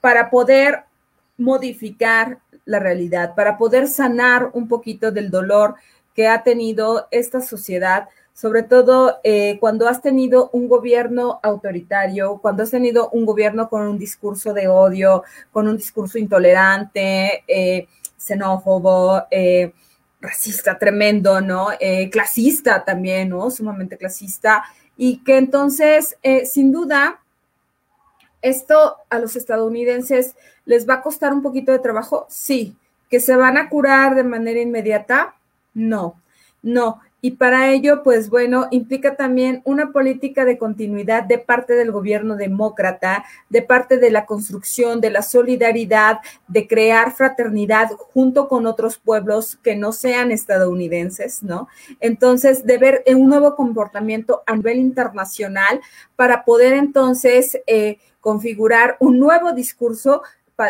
[0.00, 0.84] para poder
[1.38, 5.74] modificar la realidad, para poder sanar un poquito del dolor
[6.14, 12.62] que ha tenido esta sociedad, sobre todo eh, cuando has tenido un gobierno autoritario, cuando
[12.62, 19.24] has tenido un gobierno con un discurso de odio, con un discurso intolerante, eh, xenófobo,
[19.30, 19.72] eh,
[20.20, 21.68] racista tremendo, ¿no?
[22.10, 23.50] clasista también, ¿no?
[23.50, 24.64] Sumamente clasista.
[24.96, 27.20] Y que entonces, sin duda,
[28.42, 32.76] esto a los estadounidenses les va a costar un poquito de trabajo, sí.
[33.10, 35.34] ¿Que se van a curar de manera inmediata?
[35.72, 36.20] No,
[36.62, 37.00] no.
[37.24, 42.36] Y para ello, pues bueno, implica también una política de continuidad de parte del gobierno
[42.36, 46.18] demócrata, de parte de la construcción, de la solidaridad,
[46.48, 51.66] de crear fraternidad junto con otros pueblos que no sean estadounidenses, ¿no?
[51.98, 55.80] Entonces, de ver un nuevo comportamiento a nivel internacional
[56.16, 60.20] para poder entonces eh, configurar un nuevo discurso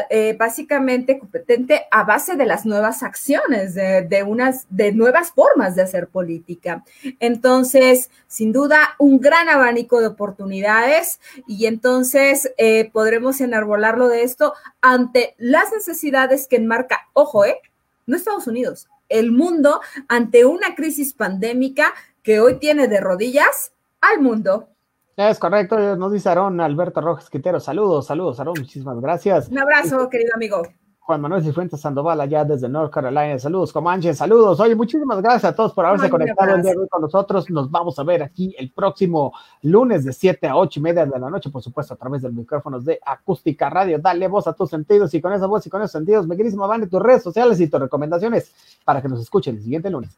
[0.09, 5.83] eh, básicamente competente a base de las nuevas acciones, de, unas de nuevas formas de
[5.83, 6.85] hacer política.
[7.21, 14.55] Entonces, sin duda, un gran abanico de oportunidades y entonces eh, podremos enarbolarlo de esto
[14.81, 17.59] ante las necesidades que enmarca, ojo, eh,
[18.07, 21.93] no Estados Unidos, el mundo ante una crisis pandémica
[22.23, 24.69] que hoy tiene de rodillas al mundo.
[25.17, 27.61] Es correcto, nos dice Aarón Alberto Rojas Quintero.
[27.61, 29.49] Saludos, saludos, Aarón, muchísimas gracias.
[29.49, 30.63] Un abrazo, querido amigo.
[30.99, 33.39] Juan Manuel Cifuentes Sandoval, allá desde North Carolina.
[33.39, 34.59] Saludos, Comanche, saludos.
[34.59, 37.49] Oye, muchísimas gracias a todos por haberse conectado el día de hoy con nosotros.
[37.51, 41.19] Nos vamos a ver aquí el próximo lunes de 7 a 8 y media de
[41.19, 43.99] la noche, por supuesto, a través de los micrófonos de Acústica Radio.
[43.99, 46.67] Dale voz a tus sentidos y con esa voz y con esos sentidos, me querísimo,
[46.67, 48.51] van tus redes sociales y tus recomendaciones
[48.83, 50.17] para que nos escuchen el siguiente lunes.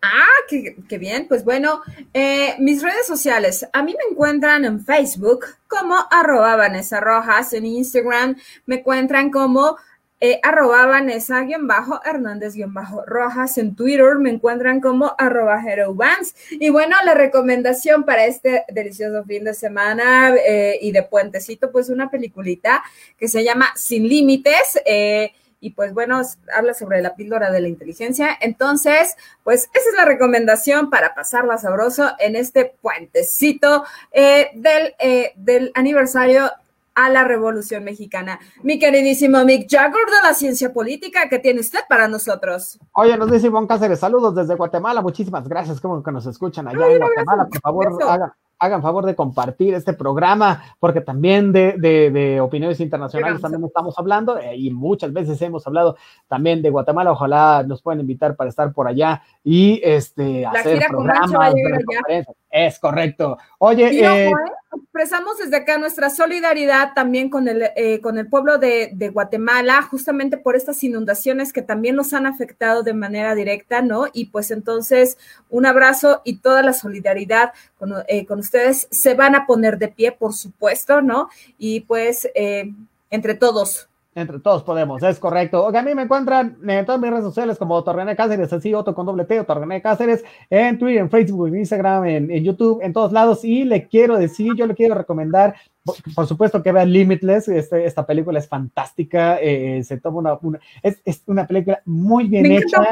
[0.00, 1.26] Ah, qué, bien.
[1.26, 1.82] Pues bueno,
[2.14, 3.66] eh, mis redes sociales.
[3.72, 7.52] A mí me encuentran en Facebook como arroba Vanessa Rojas.
[7.52, 9.76] En Instagram me encuentran como
[10.20, 13.58] eh, arroba Vanessa-Hernández-Rojas.
[13.58, 16.34] En Twitter me encuentran como arroba HeroVans.
[16.50, 21.88] Y bueno, la recomendación para este delicioso fin de semana eh, y de puentecito, pues
[21.88, 22.82] una peliculita
[23.16, 24.80] que se llama Sin Límites.
[24.84, 26.20] Eh, y pues bueno,
[26.54, 28.36] habla sobre la píldora de la inteligencia.
[28.40, 35.32] Entonces, pues esa es la recomendación para pasarla sabroso en este puentecito eh, del, eh,
[35.36, 36.50] del aniversario
[36.98, 38.40] a la Revolución Mexicana.
[38.64, 42.78] Mi queridísimo Mick Jagger de la ciencia política, ¿qué tiene usted para nosotros?
[42.92, 46.88] Oye, nos dice Ivonne Cáceres, saludos desde Guatemala, muchísimas gracias, como que nos escuchan allá
[46.88, 52.40] en Guatemala, por favor, hagan, hagan favor de compartir este programa, porque también de, de,
[52.40, 57.12] opiniones internacionales también estamos hablando eh, y muchas veces hemos hablado también de Guatemala.
[57.12, 61.54] Ojalá nos puedan invitar para estar por allá y este, hacer programas.
[62.50, 63.38] Es correcto.
[63.58, 64.32] Oye, eh, ¿eh?
[64.74, 70.36] expresamos desde acá nuestra solidaridad también con el, eh, con el pueblo de, Guatemala, justamente
[70.36, 74.06] por estas inundaciones que también nos han afectado de manera directa, ¿no?
[74.12, 75.18] Y pues entonces
[75.50, 79.88] un abrazo y toda la solidaridad con, eh, con ustedes se van a poner de
[79.88, 81.28] pie, por supuesto, ¿no?
[81.58, 82.72] Y pues eh,
[83.10, 83.88] entre todos
[84.18, 85.64] entre todos podemos, es correcto.
[85.66, 88.94] O a mí me encuentran en todas mis redes sociales como Torrené Cáceres, así Otto
[88.94, 93.12] con doble T, Torrené Cáceres, en Twitter, en Facebook, en Instagram, en, YouTube, en todos
[93.12, 93.44] lados.
[93.44, 95.54] Y le quiero decir, yo le quiero recomendar,
[96.14, 101.00] por, supuesto que vean Limitless, este, esta película es fantástica, eh, se toma una, es,
[101.04, 102.82] es, una película muy bien hecha.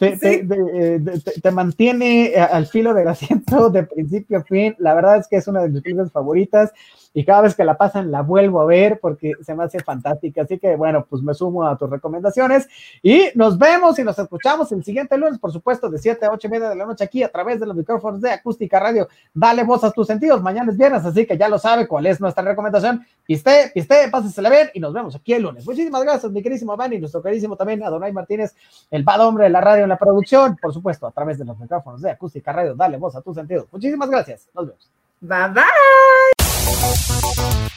[0.00, 1.00] Eh,
[1.42, 4.74] te, mantiene al filo del asiento de principio a fin.
[4.78, 6.72] La verdad es que es una de mis películas favoritas
[7.14, 10.42] y cada vez que la pasan la vuelvo a ver porque se me hace fantástica.
[10.42, 12.68] Así que bueno, pues me sumo a tus recomendaciones
[13.02, 16.46] y nos vemos y nos escuchamos el siguiente lunes, por supuesto, de 7 a 8
[16.46, 19.08] y media de la noche aquí a través de los micrófonos de Acústica Radio.
[19.34, 20.42] Dale voz a tus sentidos.
[20.42, 23.04] Mañana es viernes, así que ya lo sabe cuál es nuestra recomendación.
[23.26, 25.66] Piste, piste, pásesela bien y nos vemos aquí el lunes.
[25.66, 28.54] Muchísimas gracias, mi queridísimo Dani, nuestro queridísimo también Adonai Martínez,
[28.90, 31.58] el bad hombre de la radio en la producción, por supuesto, a través de los
[31.58, 32.74] micrófonos de Acústica Radio.
[32.74, 33.66] Dale voz a tus sentidos.
[33.70, 34.48] Muchísimas gracias.
[34.54, 34.90] Nos vemos.
[35.20, 36.37] Bye bye.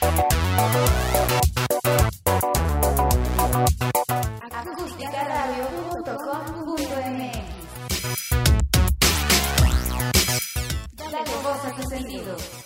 [0.02, 0.42] Acústica.com.mx.
[10.98, 12.61] Dale voz a tus sentidos.